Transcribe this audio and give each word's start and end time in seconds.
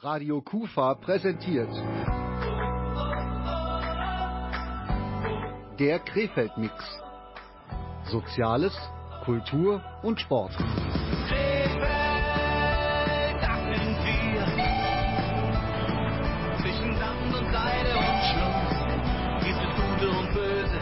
Radio 0.00 0.40
Kufa 0.40 0.94
präsentiert. 0.94 1.68
Der 5.76 5.98
Krefeld-Mix. 5.98 6.72
Soziales, 8.04 8.78
Kultur 9.24 9.82
und 10.04 10.20
Sport. 10.20 10.52
Krefeld, 10.56 11.82
das 13.42 13.58
sind 13.64 13.98
wir. 14.06 14.46
Zwischen 16.60 16.94
Sand 16.96 17.34
und 17.34 17.50
Seide 17.50 17.90
und 17.98 18.22
Schluss 18.30 18.70
gibt 19.42 19.58
es 19.58 19.70
Gute 19.74 20.08
und 20.16 20.28
Böse. 20.32 20.80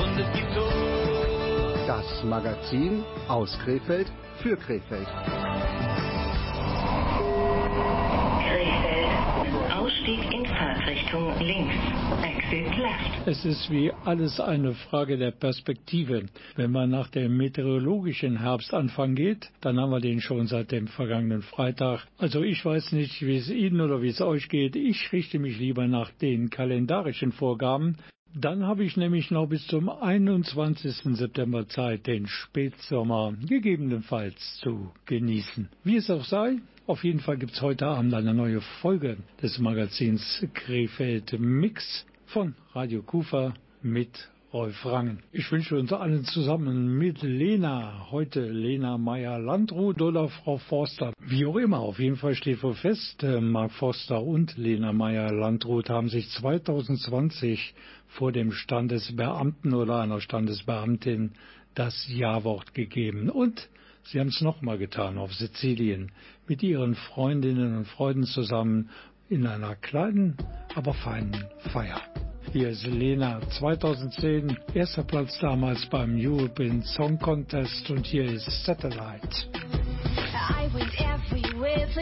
Und 0.00 0.18
es 0.18 0.28
gibt 0.32 0.54
Tod. 0.54 1.86
Das 1.86 2.24
Magazin 2.24 3.04
aus 3.28 3.58
Krefeld 3.58 4.10
für 4.42 4.56
Krefeld. 4.56 5.06
Krefeld. 5.06 5.57
Fahrtrichtung 11.08 11.46
links. 11.46 11.74
Exit 12.22 12.76
left. 12.76 13.26
Es 13.26 13.44
ist 13.44 13.70
wie 13.70 13.92
alles 14.04 14.40
eine 14.40 14.74
Frage 14.74 15.16
der 15.16 15.30
Perspektive. 15.30 16.26
Wenn 16.56 16.70
man 16.70 16.90
nach 16.90 17.08
dem 17.08 17.36
meteorologischen 17.36 18.40
Herbstanfang 18.40 19.14
geht, 19.14 19.50
dann 19.60 19.78
haben 19.78 19.90
wir 19.90 20.00
den 20.00 20.20
schon 20.20 20.46
seit 20.46 20.72
dem 20.72 20.86
vergangenen 20.86 21.42
Freitag. 21.42 22.06
Also 22.18 22.42
ich 22.42 22.64
weiß 22.64 22.92
nicht, 22.92 23.22
wie 23.22 23.36
es 23.36 23.50
Ihnen 23.50 23.80
oder 23.80 24.02
wie 24.02 24.08
es 24.08 24.20
euch 24.20 24.48
geht. 24.48 24.76
Ich 24.76 25.12
richte 25.12 25.38
mich 25.38 25.58
lieber 25.58 25.86
nach 25.86 26.10
den 26.10 26.50
kalendarischen 26.50 27.32
Vorgaben. 27.32 27.96
Dann 28.40 28.64
habe 28.64 28.84
ich 28.84 28.96
nämlich 28.96 29.32
noch 29.32 29.48
bis 29.48 29.66
zum 29.66 29.88
21. 29.88 31.16
September 31.16 31.66
Zeit, 31.66 32.06
den 32.06 32.28
Spätsommer 32.28 33.34
gegebenenfalls 33.48 34.58
zu 34.58 34.92
genießen. 35.06 35.68
Wie 35.82 35.96
es 35.96 36.08
auch 36.08 36.24
sei, 36.24 36.58
auf 36.86 37.02
jeden 37.02 37.18
Fall 37.18 37.36
gibt 37.36 37.54
es 37.54 37.62
heute 37.62 37.88
Abend 37.88 38.14
eine 38.14 38.34
neue 38.34 38.60
Folge 38.80 39.16
des 39.42 39.58
Magazins 39.58 40.46
Krefeld 40.54 41.36
Mix 41.40 42.06
von 42.26 42.54
Radio 42.74 43.02
Kufa 43.02 43.54
mit 43.82 44.28
Rolf 44.50 44.86
Rangen. 44.86 45.22
Ich 45.30 45.52
wünsche 45.52 45.78
uns 45.78 45.92
allen 45.92 46.24
zusammen 46.24 46.96
mit 46.96 47.20
Lena, 47.20 48.06
heute 48.10 48.40
Lena 48.40 48.96
Meyer-Landrut 48.96 50.00
oder 50.00 50.30
Frau 50.30 50.56
Forster, 50.56 51.12
wie 51.20 51.44
auch 51.44 51.56
immer. 51.56 51.80
Auf 51.80 51.98
jeden 51.98 52.16
Fall 52.16 52.34
steht 52.34 52.62
wohl 52.62 52.72
fest, 52.72 53.22
äh, 53.22 53.42
Mark 53.42 53.72
Forster 53.72 54.22
und 54.22 54.56
Lena 54.56 54.94
Meyer-Landrut 54.94 55.90
haben 55.90 56.08
sich 56.08 56.30
2020 56.30 57.74
vor 58.06 58.32
dem 58.32 58.52
Standesbeamten 58.52 59.74
oder 59.74 60.00
einer 60.00 60.22
Standesbeamtin 60.22 61.32
das 61.74 62.08
Ja-Wort 62.08 62.72
gegeben. 62.72 63.28
Und 63.28 63.68
sie 64.04 64.18
haben 64.18 64.28
es 64.28 64.40
nochmal 64.40 64.78
getan 64.78 65.18
auf 65.18 65.34
Sizilien 65.34 66.10
mit 66.46 66.62
ihren 66.62 66.94
Freundinnen 66.94 67.76
und 67.76 67.86
Freunden 67.86 68.24
zusammen 68.24 68.88
in 69.28 69.46
einer 69.46 69.76
kleinen, 69.76 70.38
aber 70.74 70.94
feinen 70.94 71.36
Feier. 71.70 72.00
Hier 72.52 72.70
ist 72.70 72.86
Lena 72.86 73.40
2010, 73.58 74.56
erster 74.72 75.02
Platz 75.02 75.38
damals 75.38 75.84
beim 75.86 76.16
European 76.16 76.82
Song 76.82 77.18
Contest 77.18 77.90
und 77.90 78.06
hier 78.06 78.24
ist 78.24 78.48
Satellite. 78.64 79.28
I 80.50 80.66
went 80.72 80.90
everywhere 80.98 81.86
for 81.92 82.00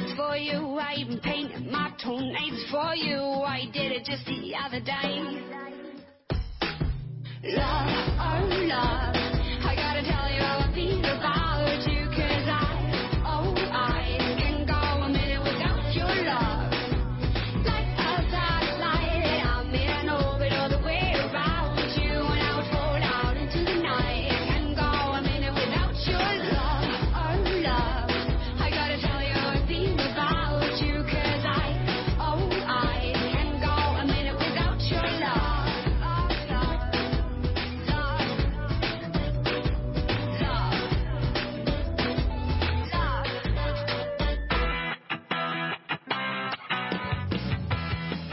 just 0.00 0.16
for 0.16 0.36
you. 0.36 0.78
I 0.78 0.94
even 0.98 1.18
painted 1.20 1.66
my 1.70 1.92
toenails 2.02 2.64
for 2.70 2.94
you. 2.94 3.18
I 3.18 3.64
did 3.72 3.92
it 3.92 4.04
just 4.04 4.24
the 4.26 4.54
other 4.56 4.80
day. 4.80 5.42
Love, 7.42 7.88
oh 8.20 8.48
love, 8.68 9.14
I 9.64 9.74
gotta 9.74 10.02
tell 10.02 10.30
you 10.30 10.42
I 10.42 10.70
feel 10.74 10.98
about 11.00 11.49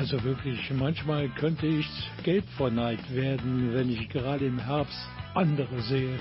Also 0.10 0.24
wirklich, 0.24 0.72
manchmal 0.72 1.28
könnte 1.28 1.68
ich 1.68 1.86
gelb 2.24 2.46
vor 2.56 2.72
Neid 2.72 3.14
werden, 3.14 3.74
wenn 3.74 3.90
ich 3.90 4.08
gerade 4.08 4.46
im 4.46 4.58
Herbst 4.58 5.06
andere 5.34 5.82
sehe, 5.82 6.18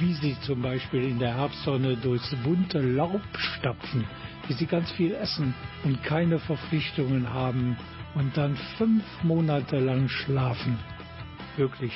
wie 0.00 0.12
sie 0.12 0.36
zum 0.42 0.60
Beispiel 0.60 1.04
in 1.04 1.18
der 1.18 1.34
Herbstsonne 1.34 1.96
durchs 1.96 2.36
bunte 2.44 2.82
Laub 2.82 3.22
stapfen, 3.32 4.04
wie 4.48 4.52
sie 4.52 4.66
ganz 4.66 4.92
viel 4.92 5.14
essen 5.14 5.54
und 5.82 6.02
keine 6.02 6.40
Verpflichtungen 6.40 7.32
haben 7.32 7.78
und 8.14 8.36
dann 8.36 8.54
fünf 8.76 9.02
Monate 9.22 9.78
lang 9.78 10.10
schlafen. 10.10 10.78
Wirklich, 11.56 11.94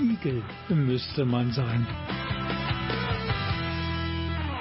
Igel 0.00 0.42
müsste 0.68 1.24
man 1.24 1.52
sein. 1.52 1.86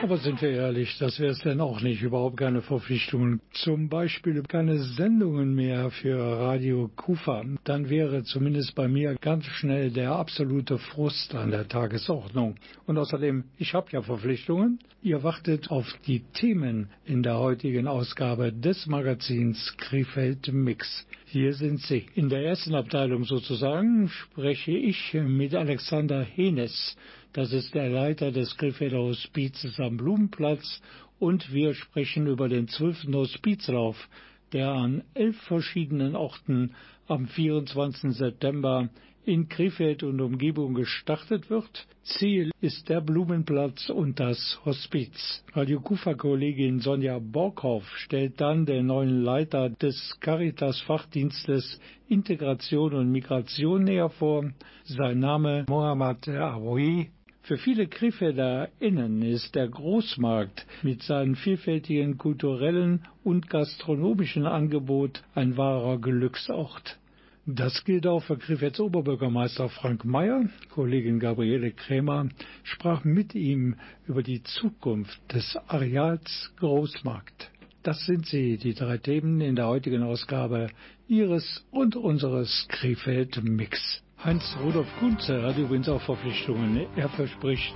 Aber 0.03 0.17
sind 0.17 0.41
wir 0.41 0.49
ehrlich, 0.49 0.97
das 0.97 1.19
wäre 1.19 1.31
es 1.31 1.39
denn 1.39 1.61
auch 1.61 1.79
nicht. 1.79 2.01
Überhaupt 2.01 2.37
keine 2.37 2.63
Verpflichtungen. 2.63 3.39
Zum 3.51 3.87
Beispiel 3.87 4.41
keine 4.41 4.79
Sendungen 4.79 5.53
mehr 5.53 5.91
für 5.91 6.17
Radio 6.17 6.89
Kufa. 6.95 7.43
Dann 7.65 7.87
wäre 7.87 8.23
zumindest 8.23 8.73
bei 8.73 8.87
mir 8.87 9.13
ganz 9.21 9.45
schnell 9.45 9.91
der 9.91 10.13
absolute 10.13 10.79
Frust 10.79 11.35
an 11.35 11.51
der 11.51 11.67
Tagesordnung. 11.67 12.55
Und 12.87 12.97
außerdem, 12.97 13.43
ich 13.59 13.75
habe 13.75 13.91
ja 13.91 14.01
Verpflichtungen. 14.01 14.79
Ihr 15.03 15.21
wartet 15.21 15.69
auf 15.69 15.85
die 16.07 16.21
Themen 16.33 16.89
in 17.05 17.21
der 17.21 17.37
heutigen 17.37 17.87
Ausgabe 17.87 18.51
des 18.51 18.87
Magazins 18.87 19.75
Krefeld 19.77 20.51
Mix. 20.51 21.05
Hier 21.25 21.53
sind 21.53 21.79
sie. 21.81 22.07
In 22.15 22.27
der 22.27 22.43
ersten 22.43 22.73
Abteilung 22.73 23.23
sozusagen 23.23 24.09
spreche 24.09 24.71
ich 24.71 25.13
mit 25.13 25.53
Alexander 25.53 26.23
Henes. 26.23 26.97
Das 27.33 27.53
ist 27.53 27.73
der 27.75 27.87
Leiter 27.89 28.33
des 28.33 28.57
Krefelder 28.57 28.99
Hospizes 28.99 29.79
am 29.79 29.95
Blumenplatz 29.95 30.81
und 31.17 31.53
wir 31.53 31.73
sprechen 31.73 32.27
über 32.27 32.49
den 32.49 32.67
12. 32.67 33.05
Hospizlauf, 33.13 34.09
der 34.51 34.71
an 34.71 35.05
elf 35.13 35.37
verschiedenen 35.43 36.17
Orten 36.17 36.75
am 37.07 37.27
24. 37.27 38.11
September 38.17 38.89
in 39.23 39.47
Krefeld 39.47 40.03
und 40.03 40.19
Umgebung 40.19 40.73
gestartet 40.73 41.49
wird. 41.49 41.87
Ziel 42.03 42.51
ist 42.59 42.89
der 42.89 42.99
Blumenplatz 42.99 43.89
und 43.89 44.19
das 44.19 44.59
Hospiz. 44.65 45.45
Radio 45.53 45.79
Kufa-Kollegin 45.79 46.81
Sonja 46.81 47.19
Borkhoff 47.19 47.87
stellt 47.99 48.41
dann 48.41 48.65
den 48.65 48.87
neuen 48.87 49.23
Leiter 49.23 49.69
des 49.69 50.17
Caritas-Fachdienstes 50.19 51.79
Integration 52.09 52.93
und 52.93 53.09
Migration 53.09 53.85
näher 53.85 54.09
vor. 54.09 54.51
Sein 54.83 55.19
Name 55.19 55.65
Mohammad 55.69 56.27
Aroui 56.27 57.09
für 57.51 57.57
viele 57.57 57.85
KrefelderInnen 57.85 59.21
ist 59.23 59.55
der 59.55 59.67
Großmarkt 59.67 60.65
mit 60.83 61.03
seinem 61.03 61.35
vielfältigen 61.35 62.17
kulturellen 62.17 63.05
und 63.25 63.49
gastronomischen 63.49 64.45
Angebot 64.45 65.21
ein 65.35 65.57
wahrer 65.57 65.99
Glücksort. 65.99 66.97
Das 67.45 67.83
gilt 67.83 68.07
auch 68.07 68.23
für 68.23 68.37
Krefelds 68.37 68.79
Oberbürgermeister 68.79 69.67
Frank 69.67 70.05
Mayer. 70.05 70.45
Kollegin 70.69 71.19
Gabriele 71.19 71.71
Krämer 71.71 72.29
sprach 72.63 73.03
mit 73.03 73.35
ihm 73.35 73.75
über 74.07 74.23
die 74.23 74.43
Zukunft 74.43 75.19
des 75.33 75.57
Areals 75.67 76.53
Großmarkt. 76.55 77.51
Das 77.83 77.99
sind 78.05 78.27
sie, 78.27 78.59
die 78.59 78.75
drei 78.75 78.97
Themen 78.97 79.41
in 79.41 79.57
der 79.57 79.67
heutigen 79.67 80.03
Ausgabe 80.03 80.67
Ihres 81.09 81.65
und 81.69 81.97
unseres 81.97 82.65
Krefeld 82.69 83.43
Mix. 83.43 84.01
Heinz 84.23 84.55
Rudolf 84.63 84.87
Kunze 84.99 85.41
hat 85.41 85.57
übrigens 85.57 85.89
auch 85.89 86.01
Verpflichtungen. 86.01 86.85
Er 86.95 87.09
verspricht, 87.09 87.73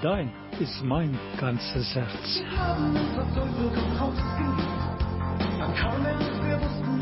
dein 0.00 0.30
ist 0.60 0.80
mein 0.84 1.18
ganzes 1.40 1.92
Herz. 1.92 2.40
Wir 2.40 2.56
haben 5.82 6.97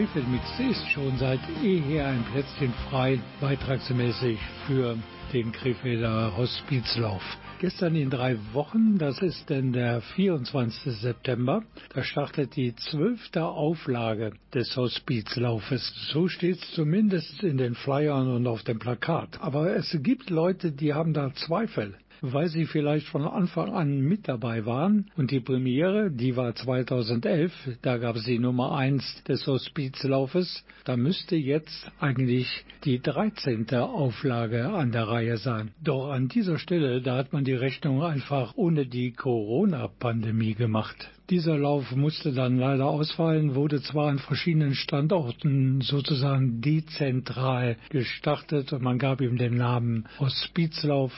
Krefeld 0.00 0.28
Mix 0.30 0.44
ist 0.58 0.88
schon 0.92 1.18
seit 1.18 1.40
eher 1.62 2.06
ein 2.06 2.24
Plätzchen 2.32 2.72
frei, 2.88 3.20
beitragsmäßig 3.38 4.38
für 4.66 4.96
den 5.30 5.52
Krefelder 5.52 6.34
Hospizlauf. 6.38 7.20
Gestern 7.58 7.94
in 7.94 8.08
drei 8.08 8.38
Wochen, 8.54 8.96
das 8.96 9.20
ist 9.20 9.50
denn 9.50 9.74
der 9.74 10.00
24. 10.00 10.94
September, 10.94 11.62
da 11.94 12.02
startet 12.02 12.56
die 12.56 12.74
zwölfte 12.76 13.44
Auflage 13.44 14.32
des 14.54 14.74
Hospizlaufes. 14.74 15.92
So 16.10 16.28
steht 16.28 16.62
es 16.62 16.70
zumindest 16.72 17.42
in 17.42 17.58
den 17.58 17.74
Flyern 17.74 18.30
und 18.30 18.46
auf 18.46 18.62
dem 18.62 18.78
Plakat. 18.78 19.38
Aber 19.42 19.76
es 19.76 19.94
gibt 20.02 20.30
Leute, 20.30 20.72
die 20.72 20.94
haben 20.94 21.12
da 21.12 21.30
Zweifel. 21.34 21.94
Weil 22.22 22.48
Sie 22.48 22.66
vielleicht 22.66 23.06
von 23.08 23.26
Anfang 23.26 23.72
an 23.72 24.00
mit 24.00 24.28
dabei 24.28 24.66
waren. 24.66 25.10
Und 25.16 25.30
die 25.30 25.40
Premiere, 25.40 26.10
die 26.10 26.36
war 26.36 26.54
2011, 26.54 27.52
da 27.82 27.98
gab 27.98 28.16
es 28.16 28.24
die 28.24 28.38
Nummer 28.38 28.76
1 28.76 29.24
des 29.24 29.46
Hospizlaufes. 29.46 30.64
Da 30.84 30.96
müsste 30.96 31.36
jetzt 31.36 31.90
eigentlich 31.98 32.64
die 32.84 33.00
13. 33.00 33.68
Auflage 33.74 34.68
an 34.70 34.92
der 34.92 35.08
Reihe 35.08 35.36
sein. 35.36 35.72
Doch 35.82 36.10
an 36.10 36.28
dieser 36.28 36.58
Stelle, 36.58 37.02
da 37.02 37.16
hat 37.16 37.32
man 37.32 37.44
die 37.44 37.54
Rechnung 37.54 38.02
einfach 38.02 38.54
ohne 38.56 38.86
die 38.86 39.12
Corona-Pandemie 39.12 40.54
gemacht. 40.54 41.10
Dieser 41.30 41.56
Lauf 41.56 41.94
musste 41.94 42.32
dann 42.32 42.58
leider 42.58 42.86
ausfallen, 42.86 43.54
wurde 43.54 43.80
zwar 43.80 44.08
an 44.08 44.18
verschiedenen 44.18 44.74
Standorten 44.74 45.80
sozusagen 45.80 46.60
dezentral 46.60 47.76
gestartet 47.90 48.72
und 48.72 48.82
man 48.82 48.98
gab 48.98 49.20
ihm 49.20 49.36
den 49.36 49.56
Namen 49.56 50.08
Hospizlauf 50.18 51.12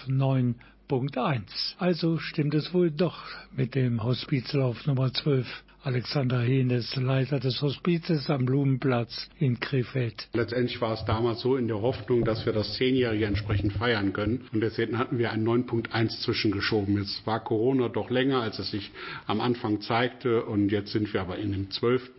9.1. 0.92 1.40
Also 1.78 2.18
stimmt 2.18 2.54
es 2.54 2.74
wohl 2.74 2.90
doch 2.90 3.24
mit 3.56 3.74
dem 3.74 4.02
Hospizlauf 4.02 4.86
Nummer 4.86 5.10
12. 5.12 5.46
Alexander 5.84 6.40
Hehnes, 6.40 6.94
Leiter 6.96 7.40
des 7.40 7.60
Hospizes 7.60 8.30
am 8.30 8.44
Blumenplatz 8.44 9.28
in 9.40 9.58
Krefeld. 9.58 10.28
Letztendlich 10.32 10.80
war 10.80 10.92
es 10.92 11.04
damals 11.06 11.40
so 11.40 11.56
in 11.56 11.66
der 11.66 11.80
Hoffnung, 11.80 12.24
dass 12.24 12.46
wir 12.46 12.52
das 12.52 12.74
Zehnjährige 12.74 13.24
entsprechend 13.24 13.72
feiern 13.72 14.12
können. 14.12 14.44
Und 14.52 14.60
deswegen 14.60 14.98
hatten 14.98 15.18
wir 15.18 15.32
ein 15.32 15.44
9.1 15.44 16.20
zwischengeschoben. 16.20 16.98
Jetzt 16.98 17.26
war 17.26 17.42
Corona 17.42 17.88
doch 17.88 18.10
länger, 18.10 18.42
als 18.42 18.60
es 18.60 18.70
sich 18.70 18.92
am 19.26 19.40
Anfang 19.40 19.80
zeigte. 19.80 20.44
Und 20.44 20.70
jetzt 20.70 20.92
sind 20.92 21.12
wir 21.12 21.22
aber 21.22 21.38
in 21.38 21.50
dem 21.50 21.70
12 21.70 22.10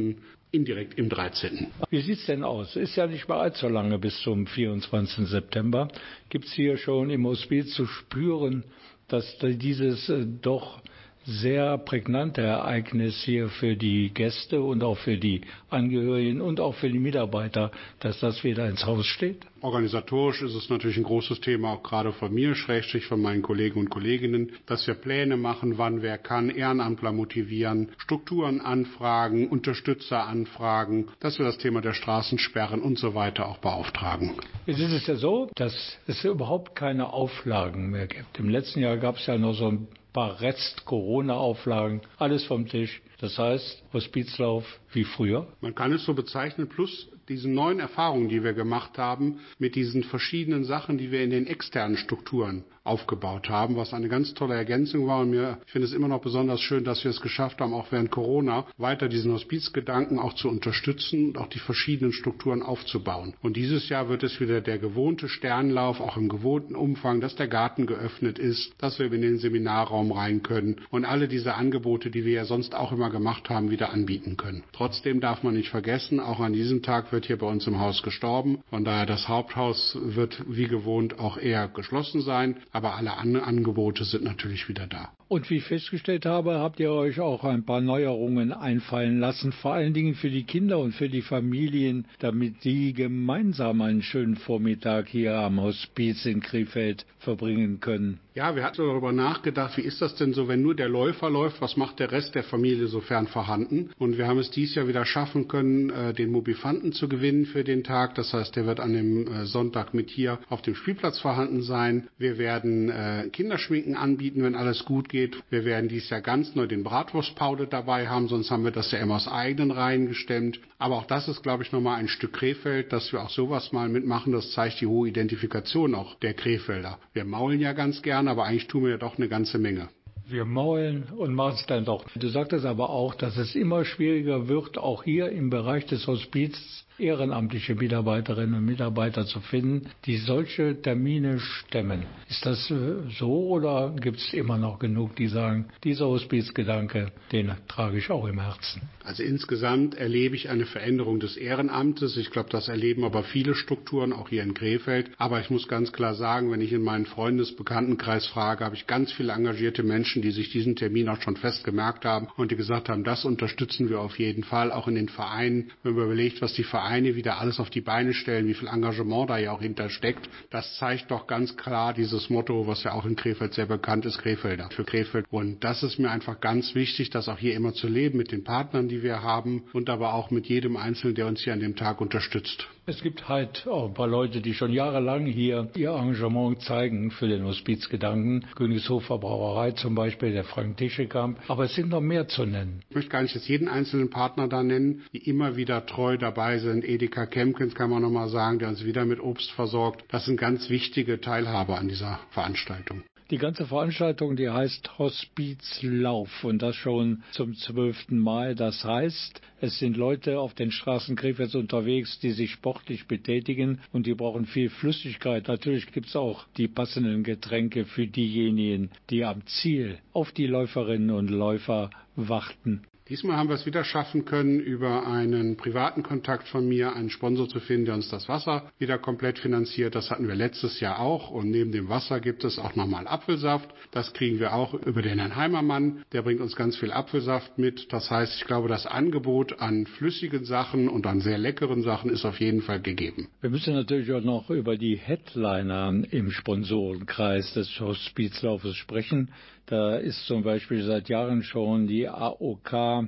indirekt 0.53 1.00
im 1.00 1.10
13. 1.10 1.67
Wie 1.89 2.01
sieht's 2.01 2.27
denn 2.27 2.43
aus? 2.43 2.75
Ist 2.75 2.95
ja 2.95 3.07
nicht 3.07 3.27
mehr 3.27 3.38
allzu 3.38 3.67
lange 3.67 3.98
bis 3.98 4.22
zum 4.22 4.45
24. 4.45 5.27
September. 5.27 5.88
Gibt's 6.29 6.53
hier 6.53 6.77
schon 6.77 7.10
im 7.10 7.25
Hospiz 7.25 7.74
zu 7.74 7.88
spüren, 7.88 8.63
dass 9.07 9.25
dieses 9.41 10.07
äh, 10.10 10.25
doch 10.41 10.81
sehr 11.25 11.77
prägnante 11.77 12.42
Ereignis 12.42 13.22
hier 13.24 13.50
für 13.50 13.75
die 13.75 14.13
Gäste 14.13 14.62
und 14.62 14.84
auch 14.84 14.98
für 14.98 15.18
die 15.18 15.42
Angehörigen 15.70 16.42
und 16.42 16.60
auch 16.60 16.75
für 16.75 16.89
die 16.89 17.00
Mitarbeiter, 17.00 17.72
dass 18.00 18.20
das 18.20 18.44
wieder 18.44 18.68
ins 18.68 18.86
Haus 18.86 19.06
steht? 19.06 19.46
Organisatorisch 19.62 20.42
ist 20.42 20.56
es 20.56 20.70
natürlich 20.70 20.98
ein 20.98 21.03
großes 21.03 21.39
Thema, 21.39 21.70
auch 21.74 21.84
gerade 21.84 22.12
von 22.12 22.34
mir, 22.34 22.56
schrägstrich 22.56 23.06
von 23.06 23.22
meinen 23.22 23.42
Kollegen 23.42 23.80
und 23.80 23.89
Kolleginnen, 23.89 24.51
dass 24.65 24.86
wir 24.88 24.96
Pläne 24.96 25.38
machen, 25.38 25.77
wann 25.77 26.01
wer 26.01 26.18
kann, 26.18 26.50
Ehrenamtler 26.50 27.13
motivieren, 27.13 27.89
Strukturen 27.98 28.60
anfragen, 28.60 29.48
Unterstützer 29.48 30.27
anfragen, 30.27 31.08
dass 31.22 31.39
wir 31.39 31.46
das 31.46 31.58
Thema 31.58 31.80
der 31.80 31.94
Straßensperren 31.94 32.82
und 32.82 33.00
so 33.00 33.15
weiter 33.15 33.48
auch 33.48 33.60
beauftragen. 33.60 34.34
Jetzt 34.65 34.80
ist 34.80 34.92
es 34.92 35.08
ja 35.08 35.15
so, 35.15 35.50
dass 35.56 35.98
es 36.08 36.24
überhaupt 36.25 36.75
keine 36.75 37.13
Auflagen 37.13 37.89
mehr 37.89 38.08
gibt. 38.08 38.39
Im 38.39 38.50
letzten 38.50 38.82
Jahr 38.82 38.98
gab 38.98 39.15
es 39.15 39.25
ja 39.25 39.38
noch 39.38 39.53
so 39.53 39.68
ein 39.68 39.88
paar 40.13 40.39
Rest-Corona-Auflagen, 40.39 42.01
alles 42.17 42.46
vom 42.46 42.67
Tisch. 42.67 43.01
Das 43.20 43.38
heißt, 43.38 43.84
Hospizlauf 43.93 44.65
wie 44.91 45.03
früher. 45.03 45.48
Man 45.62 45.75
kann 45.75 45.91
es 45.91 46.05
so 46.05 46.13
bezeichnen, 46.13 46.70
plus 46.70 47.10
diesen 47.29 47.53
neuen 47.53 47.79
Erfahrungen, 47.79 48.29
die 48.29 48.43
wir 48.43 48.53
gemacht 48.53 48.98
haben, 48.98 49.39
mit 49.60 49.75
diesen 49.75 50.03
verschiedenen 50.03 50.63
Sachen, 50.63 50.98
die 50.98 51.12
wir 51.12 51.24
in 51.24 51.29
den 51.29 51.48
externen 51.48 51.98
Strukturen 51.98 52.63
aufgebaut 52.84 53.50
haben, 53.50 53.78
was 53.78 53.94
eine 53.94 54.10
ganz 54.10 54.34
tolle 54.34 54.56
Ergänzung 54.56 55.08
war. 55.08 55.22
Und 55.22 55.30
mir, 55.30 55.58
ich 55.66 55.72
finde 55.72 55.88
es 55.88 55.94
immer 55.94 56.10
noch 56.10 56.22
besonders 56.22 56.60
schön, 56.60 56.84
dass 56.84 57.04
wir 57.04 57.12
es 57.12 57.22
geschafft 57.22 57.62
haben, 57.62 57.74
auch 57.74 57.92
während 57.92 58.12
Corona 58.12 58.66
weiter 58.78 59.08
diesen 59.08 59.32
Hospizgedanken 59.32 60.20
auch 60.20 60.34
zu 60.34 60.50
unterstützen 60.50 61.28
und 61.28 61.38
auch 61.38 61.48
die 61.48 61.60
verschiedenen 61.60 62.12
Strukturen 62.12 62.62
aufzubauen. 62.62 63.36
Und 63.42 63.56
dieses 63.56 63.88
Jahr 63.88 64.10
wird 64.10 64.24
es 64.24 64.40
wieder 64.42 64.60
der 64.60 64.80
gewohnte 64.80 65.30
Sternlauf, 65.30 66.02
auch 66.02 66.18
im 66.18 66.28
gewohnten 66.28 66.75
Umfang, 66.75 67.22
dass 67.22 67.36
der 67.36 67.48
Garten 67.48 67.86
geöffnet 67.86 68.38
ist, 68.38 68.74
dass 68.80 69.00
wir 69.00 69.12
in 69.12 69.22
den 69.22 69.38
Seminarraum 69.38 70.12
rein 70.12 70.44
können 70.44 70.82
und 70.90 71.06
alle 71.06 71.30
diese 71.30 71.56
Angebote, 71.56 72.10
die 72.10 72.25
wir 72.25 72.34
ja 72.34 72.46
sonst 72.46 72.75
auch 72.75 72.92
immer 72.92 73.10
gemacht 73.10 73.50
haben, 73.50 73.72
wieder 73.72 73.94
anbieten 73.94 74.36
können. 74.36 74.63
Trotzdem 74.74 75.22
darf 75.22 75.44
man 75.44 75.54
nicht 75.54 75.70
vergessen, 75.70 76.20
auch 76.20 76.42
an 76.42 76.52
diesem 76.52 76.82
Tag 76.82 77.13
wird 77.13 77.28
hier 77.28 77.38
bei 77.38 77.48
uns 77.48 77.66
im 77.66 77.80
Haus 77.80 78.04
gestorben. 78.04 78.62
Von 78.70 78.84
daher 78.84 79.06
das 79.06 79.30
Haupthaus 79.30 79.98
wird 80.02 80.44
wie 80.48 80.68
gewohnt 80.68 81.20
auch 81.20 81.38
eher 81.38 81.70
geschlossen 81.70 82.22
sein 82.22 82.58
aber 82.74 82.96
alle 82.96 83.15
anderen 83.18 83.46
Angebote 83.48 84.03
sind 84.03 84.24
natürlich 84.24 84.68
wieder 84.68 84.88
da. 84.88 85.13
Und 85.34 85.50
wie 85.50 85.58
ich 85.58 85.63
festgestellt 85.63 86.28
habe, 86.28 86.60
habt 86.60 86.80
ihr 86.80 86.92
euch 86.92 87.20
auch 87.20 87.44
ein 87.44 87.66
paar 87.66 87.82
Neuerungen 87.82 88.54
einfallen 88.54 89.20
lassen, 89.20 89.52
vor 89.52 89.74
allen 89.74 89.96
Dingen 89.96 90.13
für 90.13 90.30
die 90.30 90.44
Kinder 90.44 90.78
und 90.78 90.92
für 90.92 91.10
die 91.10 91.24
Familien, 91.24 92.06
damit 92.20 92.63
die 92.63 92.94
gemeinsam 92.94 93.82
einen 93.82 94.04
schönen 94.04 94.36
Vormittag 94.36 95.08
hier 95.08 95.34
am 95.40 95.60
Hospiz 95.60 96.28
in 96.28 96.40
Krefeld 96.40 97.08
verbringen 97.18 97.80
können. 97.80 98.20
Ja, 98.36 98.56
wir 98.56 98.63
hatten 98.63 98.82
darüber 98.82 99.12
nachgedacht, 99.12 99.78
wie 99.78 99.82
ist 99.82 100.02
das 100.02 100.16
denn 100.16 100.34
so, 100.34 100.48
wenn 100.48 100.63
nur 100.63 100.75
der 100.75 100.90
Läufer 100.90 101.30
läuft, 101.30 101.62
was 101.62 101.78
macht 101.78 102.00
der 102.00 102.12
Rest 102.12 102.34
der 102.34 102.44
Familie 102.44 102.88
sofern 102.88 103.28
vorhanden? 103.28 103.92
Und 104.00 104.18
wir 104.18 104.28
haben 104.28 104.40
es 104.40 104.50
dieses 104.50 104.74
Jahr 104.74 104.88
wieder 104.88 105.06
schaffen 105.06 105.48
können, 105.48 105.92
äh, 105.92 106.13
den 106.16 106.32
Mobifanten 106.32 106.94
zu 106.94 107.08
gewinnen 107.08 107.46
für 107.46 107.63
den 107.63 107.84
Tag. 107.84 108.16
Das 108.16 108.34
heißt, 108.34 108.56
der 108.56 108.66
wird 108.66 108.80
an 108.80 108.94
dem 108.94 109.28
äh, 109.28 109.46
Sonntag 109.46 109.94
mit 109.94 110.10
hier 110.10 110.40
auf 110.50 110.63
dem 110.63 110.74
Spielplatz 110.74 111.20
vorhanden 111.20 111.62
sein. 111.62 112.08
Wir 112.18 112.40
werden 112.40 112.90
äh, 112.90 113.30
Kinderschminken 113.32 113.96
anbieten, 113.96 114.42
wenn 114.42 114.56
alles 114.56 114.84
gut 114.84 115.10
geht. 115.10 115.23
Wir 115.50 115.65
werden 115.65 115.89
dieses 115.89 116.10
Jahr 116.10 116.22
ganz 116.22 116.56
neu 116.56 116.68
den 116.68 116.84
Bratwurstpowder 116.84 117.65
dabei 117.65 118.08
haben, 118.08 118.27
sonst 118.27 118.51
haben 118.51 118.63
wir 118.63 118.72
das 118.72 118.92
ja 118.92 119.00
immer 119.00 119.15
aus 119.15 119.27
eigenen 119.27 119.72
Reihen 119.72 120.08
gestemmt. 120.08 120.60
Aber 120.77 120.96
auch 120.96 121.06
das 121.06 121.27
ist, 121.27 121.44
glaube 121.44 121.63
ich, 121.63 121.72
nochmal 121.72 122.00
ein 122.00 122.08
Stück 122.08 122.34
Krefeld, 122.34 122.92
dass 122.92 123.12
wir 123.13 123.22
auch 123.22 123.30
sowas 123.30 123.72
mal 123.72 123.89
mitmachen. 123.89 124.34
Das 124.34 124.51
zeigt 124.51 124.82
die 124.82 124.88
hohe 124.88 125.10
Identifikation 125.10 125.96
auch 125.96 126.15
der 126.15 126.34
Krefelder. 126.34 127.00
Wir 127.13 127.25
maulen 127.25 127.60
ja 127.60 127.74
ganz 127.74 128.01
gern, 128.01 128.27
aber 128.27 128.46
eigentlich 128.46 128.68
tun 128.68 128.84
wir 128.84 128.92
ja 128.92 128.98
doch 128.98 129.18
eine 129.18 129.30
ganze 129.30 129.58
Menge. 129.58 129.89
Wir 130.25 130.46
maulen 130.46 131.03
und 131.18 131.36
machen 131.36 131.56
es 131.56 131.65
dann 131.65 131.84
doch. 131.84 132.06
Du 132.15 132.27
sagtest 132.30 132.65
aber 132.65 132.89
auch, 132.89 133.13
dass 133.13 133.36
es 133.38 133.56
immer 133.56 133.84
schwieriger 133.84 134.48
wird, 134.48 134.77
auch 134.77 135.03
hier 135.03 135.30
im 135.30 135.50
Bereich 135.50 135.86
des 135.86 136.08
Hospizes 136.08 136.83
ehrenamtliche 136.98 137.76
Mitarbeiterinnen 137.76 138.56
und 138.56 138.66
Mitarbeiter 138.66 139.26
zu 139.26 139.40
finden, 139.40 139.90
die 140.06 140.18
solche 140.18 140.82
Termine 140.82 141.40
stemmen. 141.40 142.04
Ist 142.30 142.46
das 142.46 142.70
äh, 142.72 143.10
so 143.18 143.48
oder 143.48 143.96
gibt 144.00 144.18
es 144.18 144.34
immer 144.34 144.58
noch 144.58 144.80
genug, 144.80 145.16
die 145.16 145.28
sagen, 145.28 145.68
dieser 145.84 146.08
Hospizgedanke, 146.08 147.12
den 147.32 147.52
trage 147.68 147.98
ich 147.98 148.10
auch 148.10 148.28
im 148.28 148.40
Herzen? 148.40 148.82
Also 149.04 149.24
insgesamt 149.24 149.96
erlebe 149.96 150.36
ich 150.36 150.50
eine 150.50 150.66
Veränderung 150.66 151.20
des 151.20 151.36
Ehrenamtes. 151.36 152.16
Ich 152.16 152.32
glaube, 152.32 152.50
das 152.50 152.70
erleben 152.70 153.04
aber 153.04 153.24
viele 153.24 153.54
Strukturen, 153.54 154.14
auch 154.14 154.30
hier 154.30 154.44
in 154.44 154.54
Krefeld. 154.54 155.12
Aber 155.18 155.42
ich 155.42 155.50
muss 155.50 155.68
ganz 155.68 155.92
klar 155.92 156.16
sagen, 156.16 156.52
wenn 156.52 156.62
ich 156.62 156.72
in 156.72 156.84
meinen 156.84 157.06
Freundesbekanntenkreis 157.06 158.28
frage, 158.28 158.64
habe 158.64 158.76
ich 158.76 158.88
ganz 158.88 159.12
viele 159.12 159.34
engagierte 159.34 159.84
Menschen, 159.84 160.22
die 160.22 160.32
sich 160.32 160.52
diesen 160.52 160.76
Termin 160.76 161.10
auch 161.10 161.22
schon 161.22 161.36
fest 161.36 161.64
gemerkt 161.66 162.06
haben 162.06 162.28
und 162.38 162.52
die 162.52 162.56
gesagt 162.56 162.88
haben, 162.88 163.04
das 163.04 163.26
unterstützen 163.26 163.90
wir 163.90 164.00
auf 164.00 164.20
jeden 164.20 164.44
Fall, 164.44 164.72
auch 164.72 164.88
in 164.88 164.96
den 164.96 165.10
Vereinen. 165.10 165.72
Wenn 165.84 165.96
man 165.96 166.06
überlegt, 166.06 166.42
was 166.42 166.54
die 166.54 166.64
Vereine 166.64 166.83
Vereine 166.84 167.16
wieder 167.16 167.40
alles 167.40 167.62
auf 167.62 167.70
die 167.70 167.80
Beine 167.80 168.13
stellen, 168.13 168.46
wie 168.46 168.54
viel 168.54 168.68
Engagement 168.68 169.30
da 169.30 169.38
ja 169.38 169.54
auch 169.54 169.62
hintersteckt, 169.62 170.30
das 170.50 170.75
zeigt 170.75 171.12
doch 171.12 171.28
ganz 171.28 171.56
klar 171.56 171.94
dieses 171.94 172.30
Motto, 172.30 172.68
was 172.68 172.84
ja 172.84 172.92
auch 172.92 173.06
in 173.06 173.16
Krefeld 173.16 173.54
sehr 173.54 173.68
bekannt 173.68 174.06
ist, 174.06 174.18
Krefelder 174.18 174.70
für 174.70 174.84
Krefeld. 174.84 175.25
Und 175.32 175.63
das 175.63 175.82
ist 175.82 175.98
mir 175.98 176.12
einfach 176.12 176.42
ganz 176.42 176.75
wichtig, 176.75 177.10
das 177.10 177.30
auch 177.30 177.38
hier 177.38 177.56
immer 177.56 177.74
zu 177.74 177.88
leben 177.88 178.18
mit 178.18 178.34
den 178.34 178.44
Partnern, 178.44 178.90
die 178.90 179.02
wir 179.02 179.22
haben 179.22 179.63
und 179.72 179.90
aber 179.90 180.13
auch 180.13 180.30
mit 180.30 180.48
jedem 180.48 180.75
Einzelnen, 180.75 181.16
der 181.16 181.28
uns 181.28 181.42
hier 181.42 181.54
an 181.54 181.62
dem 181.62 181.78
Tag 181.78 182.02
unterstützt. 182.02 182.68
Es 182.86 183.02
gibt 183.02 183.30
halt 183.30 183.66
auch 183.66 183.88
ein 183.88 183.94
paar 183.94 184.10
Leute, 184.10 184.42
die 184.42 184.54
schon 184.54 184.74
jahrelang 184.74 185.25
hier 185.25 185.70
ihr 185.74 185.92
Engagement 185.92 186.62
zeigen 186.63 187.12
für 187.12 187.30
den 187.30 187.46
Hospizgedanken. 187.46 188.46
Königshofer 188.56 189.20
Brauerei 189.20 189.72
zum 189.72 189.96
Beispiel, 189.96 190.34
der 190.34 190.44
Frank 190.44 190.75
Tischekamp. 190.75 191.40
Aber 191.48 191.63
es 191.63 191.75
sind 191.75 191.90
noch 191.90 192.02
mehr 192.02 192.28
zu 192.28 192.46
nennen. 192.46 192.82
Ich 192.90 192.96
möchte 192.96 193.10
gar 193.10 193.22
nicht 193.22 193.36
jetzt 193.36 193.48
jeden 193.48 193.70
einzelnen 193.70 194.10
Partner 194.10 194.50
da 194.50 194.63
nennen, 194.63 195.04
die 195.13 195.30
immer 195.30 195.56
wieder 195.56 195.86
treu 195.86 196.18
dabei 196.18 196.60
sind. 196.60 196.84
Edeka 196.84 197.25
Kempkins 197.25 197.74
kann 197.74 197.90
man 197.90 198.02
nochmal 198.02 198.28
sagen, 198.28 198.60
der 198.60 198.68
uns 198.68 198.84
wieder 198.84 199.06
mit 199.06 199.22
Obst 199.22 199.52
versorgt. 199.52 200.04
Das 200.10 200.25
sind 200.25 200.38
ganz 200.38 200.70
wichtige 200.70 201.22
Teilhaber 201.22 201.78
an 201.78 201.88
dieser 201.88 202.20
Veranstaltung. 202.32 203.04
Die 203.30 203.38
ganze 203.38 203.65
Veranstaltung, 203.65 204.36
die 204.36 204.50
heißt 204.50 205.00
Hospizlauf 205.00 206.44
und 206.44 206.62
das 206.62 206.75
schon 206.75 207.24
zum 207.32 207.56
zwölften 207.56 208.20
Mal. 208.20 208.53
Das 208.53 208.84
heißt, 208.84 209.42
es 209.62 209.80
sind 209.80 209.96
Leute 209.96 210.39
auf 210.39 210.53
den 210.53 210.72
Straßen 210.72 211.15
Krefelds 211.15 211.56
unterwegs, 211.56 212.20
die 212.20 212.32
sich 212.32 212.51
sportlich 212.51 213.08
betätigen 213.08 213.80
und 213.94 214.08
die 214.08 214.13
brauchen 214.13 214.46
viel 214.46 214.70
Flüssigkeit. 214.70 215.48
Natürlich 215.48 215.92
gibt 215.94 216.08
es 216.08 216.15
auch 216.18 216.46
die 216.58 216.68
passenden 216.68 217.24
Getränke 217.24 217.86
für 217.86 218.08
diejenigen, 218.08 218.92
die 219.10 219.24
am 219.24 219.46
Ziel 219.46 220.00
auf 220.12 220.34
die 220.34 220.48
Läuferinnen 220.48 221.12
und 221.12 221.30
Läufer 221.30 221.92
warten. 222.15 222.84
Diesmal 223.13 223.38
haben 223.38 223.48
wir 223.48 223.53
es 223.53 223.67
wieder 223.67 223.84
schaffen 223.84 224.25
können, 224.25 224.60
über 224.60 225.05
einen 225.05 225.55
privaten 225.55 226.01
Kontakt 226.01 226.48
von 226.48 226.67
mir 226.67 226.96
einen 226.96 227.12
Sponsor 227.12 227.48
zu 227.48 227.60
finden, 227.60 227.86
der 227.86 227.93
uns 227.93 228.10
das 228.10 228.27
Wasser 228.27 228.72
wieder 228.79 228.98
komplett 228.98 229.38
finanziert. 229.38 229.93
Das 229.93 230.10
hatten 230.10 230.27
wir 230.27 230.34
letztes 230.34 230.79
Jahr 230.79 230.98
auch. 231.00 231.29
Und 231.29 231.51
neben 231.51 231.72
dem 231.72 231.89
Wasser 231.89 232.20
gibt 232.20 232.43
es 232.43 232.58
auch 232.58 232.75
nochmal 232.75 233.08
Apfelsaft. 233.08 233.70
Das 233.91 234.13
kriegen 234.13 234.39
wir 234.39 234.55
auch 234.55 234.74
über 234.74 235.03
den 235.03 235.20
Herrn 235.20 235.36
Heimermann. 235.36 236.03
Der 236.12 236.24
bringt 236.24 236.41
uns 236.41 236.55
ganz 236.55 236.75
viel 236.75 236.91
Apfelsaft 236.91 237.60
mit. 237.60 237.93
Das 237.93 238.10
heißt, 238.10 238.36
ich 238.36 238.48
glaube, 238.48 238.67
das 238.67 238.88
Angebot 238.88 239.60
an 239.60 239.86
flüssigen 239.86 240.43
Sachen 240.43 240.89
und 240.89 241.05
an 241.05 241.20
sehr 241.22 241.38
leckeren 241.38 241.84
Sachen 241.84 242.10
ist 242.10 242.25
auf 242.25 242.39
jeden 242.39 242.63
Fall 242.63 242.82
gegeben. 242.82 243.27
Wir 243.41 243.51
müssen 243.51 243.75
natürlich 243.75 244.12
auch 244.12 244.24
noch 244.24 244.50
über 244.50 244.75
die 244.75 244.96
Headliner 244.96 245.93
im 246.10 246.32
Sponsorenkreis 246.32 247.53
des 247.53 247.79
Hospizlaufes 247.79 248.75
sprechen. 248.75 249.29
Da 249.65 249.96
ist 249.96 250.25
zum 250.25 250.43
Beispiel 250.43 250.84
seit 250.84 251.10
Jahren 251.10 251.43
schon 251.43 251.88
die 251.88 252.08
AOK 252.08 253.08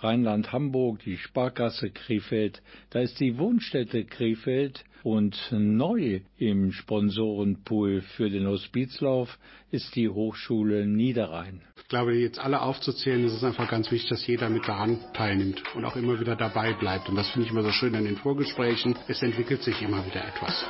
Rheinland-Hamburg, 0.00 1.00
die 1.04 1.16
Sparkasse 1.16 1.90
Krefeld, 1.90 2.62
da 2.90 3.00
ist 3.00 3.18
die 3.20 3.38
Wohnstätte 3.38 4.04
Krefeld 4.04 4.84
und 5.02 5.36
neu 5.50 6.20
im 6.38 6.72
Sponsorenpool 6.72 8.02
für 8.16 8.30
den 8.30 8.46
Hospizlauf 8.46 9.38
ist 9.70 9.94
die 9.96 10.08
Hochschule 10.08 10.86
Niederrhein. 10.86 11.60
Ich 11.76 11.88
glaube, 11.88 12.14
jetzt 12.14 12.38
alle 12.38 12.62
aufzuzählen, 12.62 13.24
ist 13.24 13.34
es 13.34 13.44
einfach 13.44 13.70
ganz 13.70 13.90
wichtig, 13.90 14.08
dass 14.10 14.26
jeder 14.26 14.48
mit 14.48 14.66
der 14.66 14.78
Hand 14.78 15.00
teilnimmt 15.14 15.62
und 15.74 15.84
auch 15.84 15.96
immer 15.96 16.18
wieder 16.18 16.36
dabei 16.36 16.72
bleibt. 16.72 17.08
Und 17.08 17.16
das 17.16 17.30
finde 17.30 17.46
ich 17.46 17.52
immer 17.52 17.62
so 17.62 17.70
schön 17.70 17.94
in 17.94 18.04
den 18.04 18.16
Vorgesprächen. 18.16 18.96
Es 19.06 19.22
entwickelt 19.22 19.62
sich 19.62 19.80
immer 19.82 20.04
wieder 20.06 20.24
etwas. 20.26 20.64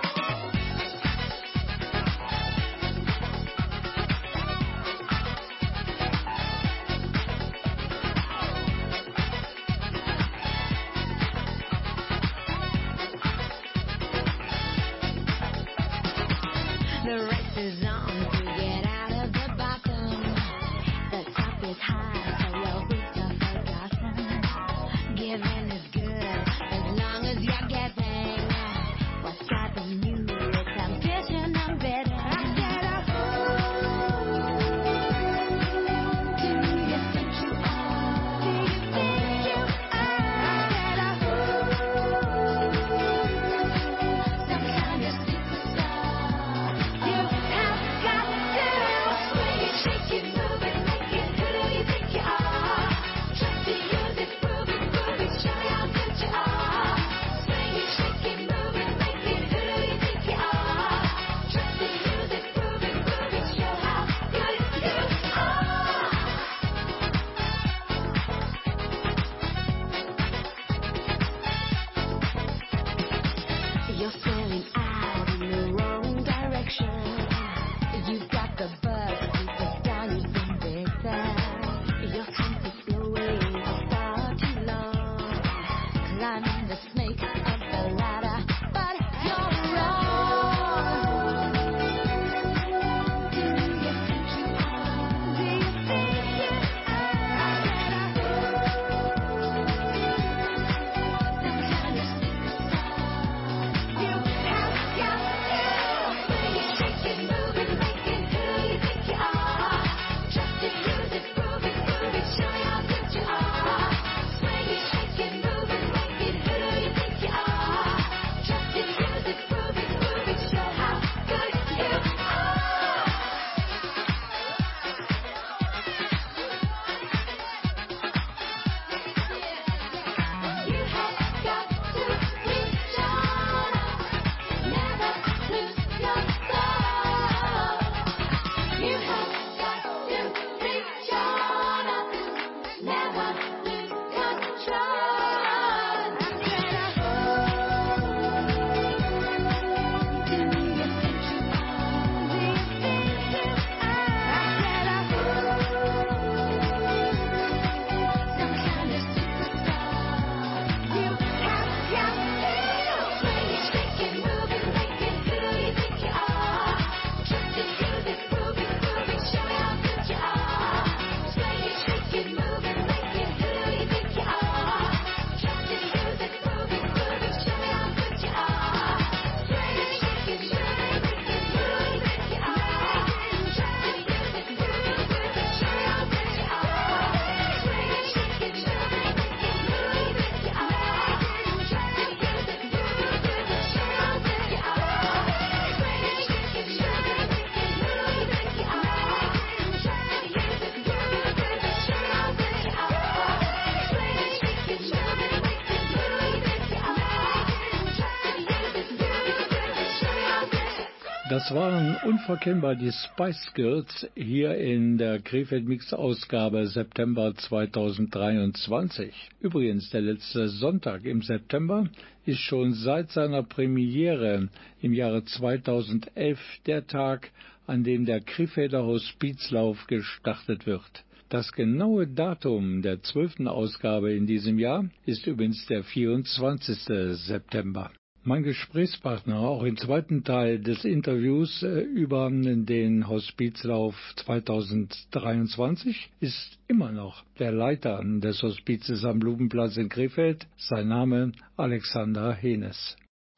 Das 211.45 211.55
waren 211.55 211.97
unverkennbar 212.11 212.75
die 212.75 212.91
Spice 212.91 213.53
Girls 213.53 214.09
hier 214.17 214.57
in 214.57 214.97
der 214.97 215.21
Krefeld 215.21 215.69
Mix 215.69 215.93
Ausgabe 215.93 216.67
September 216.69 217.35
2023. 217.35 219.13
Übrigens, 219.41 219.91
der 219.91 220.01
letzte 220.01 220.49
Sonntag 220.49 221.05
im 221.05 221.21
September 221.21 221.87
ist 222.25 222.39
schon 222.39 222.73
seit 222.73 223.11
seiner 223.11 223.43
Premiere 223.43 224.49
im 224.81 224.95
Jahre 224.95 225.23
2011 225.23 226.39
der 226.65 226.87
Tag, 226.87 227.31
an 227.67 227.85
dem 227.85 228.07
der 228.07 228.23
Krefelder 228.23 228.83
Hospizlauf 228.87 229.87
gestartet 229.87 230.65
wird. 230.65 231.05
Das 231.29 231.53
genaue 231.53 232.07
Datum 232.07 232.81
der 232.81 233.03
zwölften 233.03 233.49
Ausgabe 233.49 234.15
in 234.15 234.27
diesem 234.27 234.59
Jahr 234.59 234.87
ist 235.05 235.27
übrigens 235.27 235.67
der 235.67 235.85
24. 235.85 236.85
September. 237.19 237.91
Mein 238.27 238.43
Gesprächspartner 238.43 239.39
auch 239.39 239.65
im 239.65 239.77
zweiten 239.77 240.25
Teil 240.25 240.59
des 240.59 240.87
Interviews 240.87 241.63
äh, 241.63 241.81
über 241.81 242.31
den 242.31 243.07
Hospizlauf 243.07 243.95
2023 244.17 246.11
ist 246.21 246.59
immer 246.67 246.91
noch 246.91 247.23
der 247.39 247.53
Leiter 247.53 248.03
des 248.03 248.43
Hospizes 248.43 249.05
am 249.05 249.19
Blumenplatz 249.19 249.77
in 249.77 249.91
Krefeld, 249.91 250.47
sein 250.57 250.89
Name 250.89 251.33
Alexander 251.59 252.33
Henes. 252.33 252.97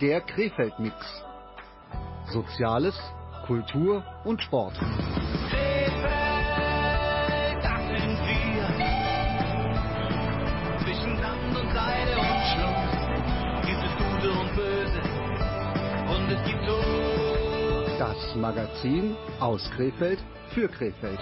Der 0.00 0.20
Krefeld-Mix. 0.22 0.96
Soziales, 2.32 2.98
Kultur 3.46 4.02
und 4.24 4.42
Sport. 4.42 4.74
Krefeld, 4.74 6.02
das 7.62 7.86
sind 7.86 8.18
wir. 8.26 8.66
Zwischen 10.82 11.16
Sand 11.16 11.56
und 11.56 11.72
Seide 11.72 12.18
und 12.18 12.42
Schluss 12.50 12.94
gibt 13.66 13.82
es 13.84 13.92
Gute 14.02 14.30
und 14.40 14.50
Böse. 14.56 15.00
Und 16.10 16.28
es 16.28 16.42
gibt 16.44 16.66
Tod. 16.66 17.98
Das 18.00 18.34
Magazin 18.34 19.16
aus 19.38 19.70
Krefeld 19.76 20.18
für. 20.54 20.68
Krefeld. 20.68 21.20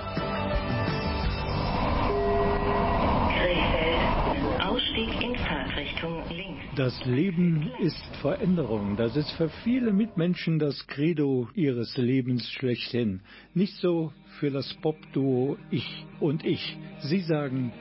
Das 6.74 7.04
Leben 7.04 7.70
ist 7.78 8.16
Veränderung. 8.20 8.96
Das 8.96 9.14
ist 9.14 9.30
für 9.32 9.48
viele 9.62 9.92
Mitmenschen 9.92 10.58
das 10.58 10.86
Credo 10.88 11.48
ihres 11.54 11.96
Lebens 11.96 12.50
schlechthin. 12.50 13.20
Nicht 13.54 13.76
so 13.76 14.12
für 14.40 14.50
das 14.50 14.74
Popduo 14.82 15.56
Ich 15.70 16.04
und 16.18 16.44
Ich. 16.44 16.76
Sie 17.02 17.20
sagen, 17.20 17.72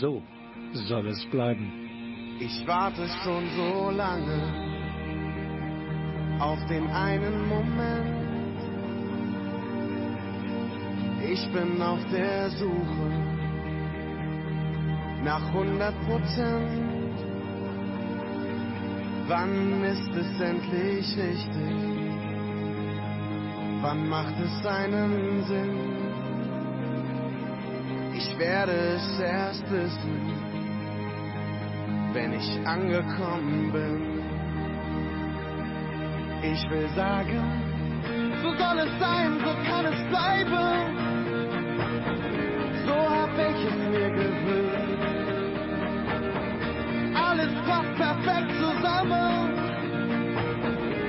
so 0.00 0.22
soll 0.72 1.08
es 1.08 1.24
bleiben. 1.26 2.38
Ich 2.40 2.66
warte 2.66 3.06
schon 3.24 3.44
so 3.56 3.90
lange 3.90 4.66
auf 6.40 6.58
den 6.68 6.86
einen 6.88 7.46
Moment. 7.48 8.16
Ich 11.28 11.46
bin 11.52 11.82
auf 11.82 12.00
der 12.10 12.50
Suche 12.50 13.10
nach 15.24 15.46
100 15.48 15.94
Prozent. 16.06 16.95
Wann 19.28 19.82
ist 19.82 20.14
es 20.14 20.40
endlich 20.40 21.16
richtig? 21.18 21.74
Wann 23.82 24.08
macht 24.08 24.34
es 24.38 24.66
einen 24.66 25.44
Sinn? 25.48 25.96
Ich 28.14 28.38
werde 28.38 28.72
es 28.72 29.18
erst 29.18 29.68
wissen, 29.70 30.32
wenn 32.12 32.32
ich 32.34 32.66
angekommen 32.66 33.72
bin. 33.72 34.16
Ich 36.42 36.70
will 36.70 36.88
sagen, 36.94 37.66
So 38.42 38.52
soll 38.54 38.78
es 38.78 38.98
sein, 39.00 39.40
so 39.40 39.52
kann 39.68 39.86
es 39.86 40.00
bleiben. 40.08 40.96
So 42.86 42.94
hab 42.94 43.30
ich 43.36 43.64
es 43.66 43.76
mir 43.90 44.10
gewöhnt. 44.10 45.05
Alles 47.38 47.52
passt 47.66 47.94
perfekt 47.96 48.50
zusammen, 48.58 49.52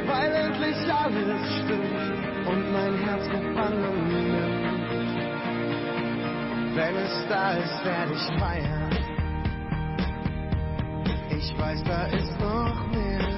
weil 0.07 0.31
endlich 0.33 0.93
alles 0.93 1.41
stimmt 1.55 2.47
und 2.47 2.73
mein 2.73 2.97
Herz 3.05 3.23
gefangen 3.29 4.07
nimmt. 4.09 4.67
Wenn 6.75 6.95
es 6.97 7.27
da 7.29 7.53
ist, 7.53 7.85
werde 7.85 8.13
ich 8.13 8.39
feiern. 8.39 8.89
Ich 11.29 11.57
weiß, 11.57 11.83
da 11.85 12.07
ist 12.07 12.39
noch 12.41 12.87
mehr. 12.91 13.29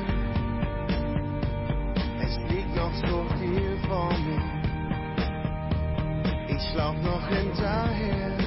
Es 2.21 2.39
liegt 2.49 2.75
noch 2.75 2.93
so 3.05 3.23
viel 3.37 3.77
vor 3.87 4.11
mir. 4.17 4.41
Ich 6.47 6.73
lauf 6.73 6.95
noch 7.03 7.27
hinterher. 7.27 8.38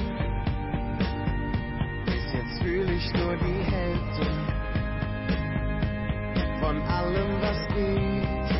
Fühle 2.63 2.93
ich 2.93 3.11
nur 3.11 3.35
die 3.35 3.63
Hälfte 3.71 4.25
von 6.61 6.81
allem, 6.83 7.41
was 7.41 7.67
geht. 7.75 8.51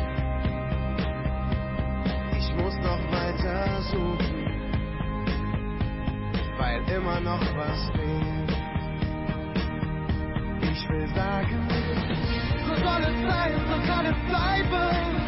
Ich 2.38 2.54
muss 2.56 2.76
noch 2.80 3.00
weiter 3.10 3.80
suchen, 3.80 4.44
weil 6.58 6.82
immer 6.94 7.18
noch 7.20 7.40
was 7.56 7.90
fehlt. 7.92 8.52
Ich 10.70 10.88
will 10.90 11.08
sagen, 11.14 11.66
so 12.66 12.74
soll 12.74 13.02
es 13.04 13.32
sein, 13.32 13.52
so 13.70 13.86
kann 13.88 14.04
es 14.04 14.28
bleiben. 14.28 15.23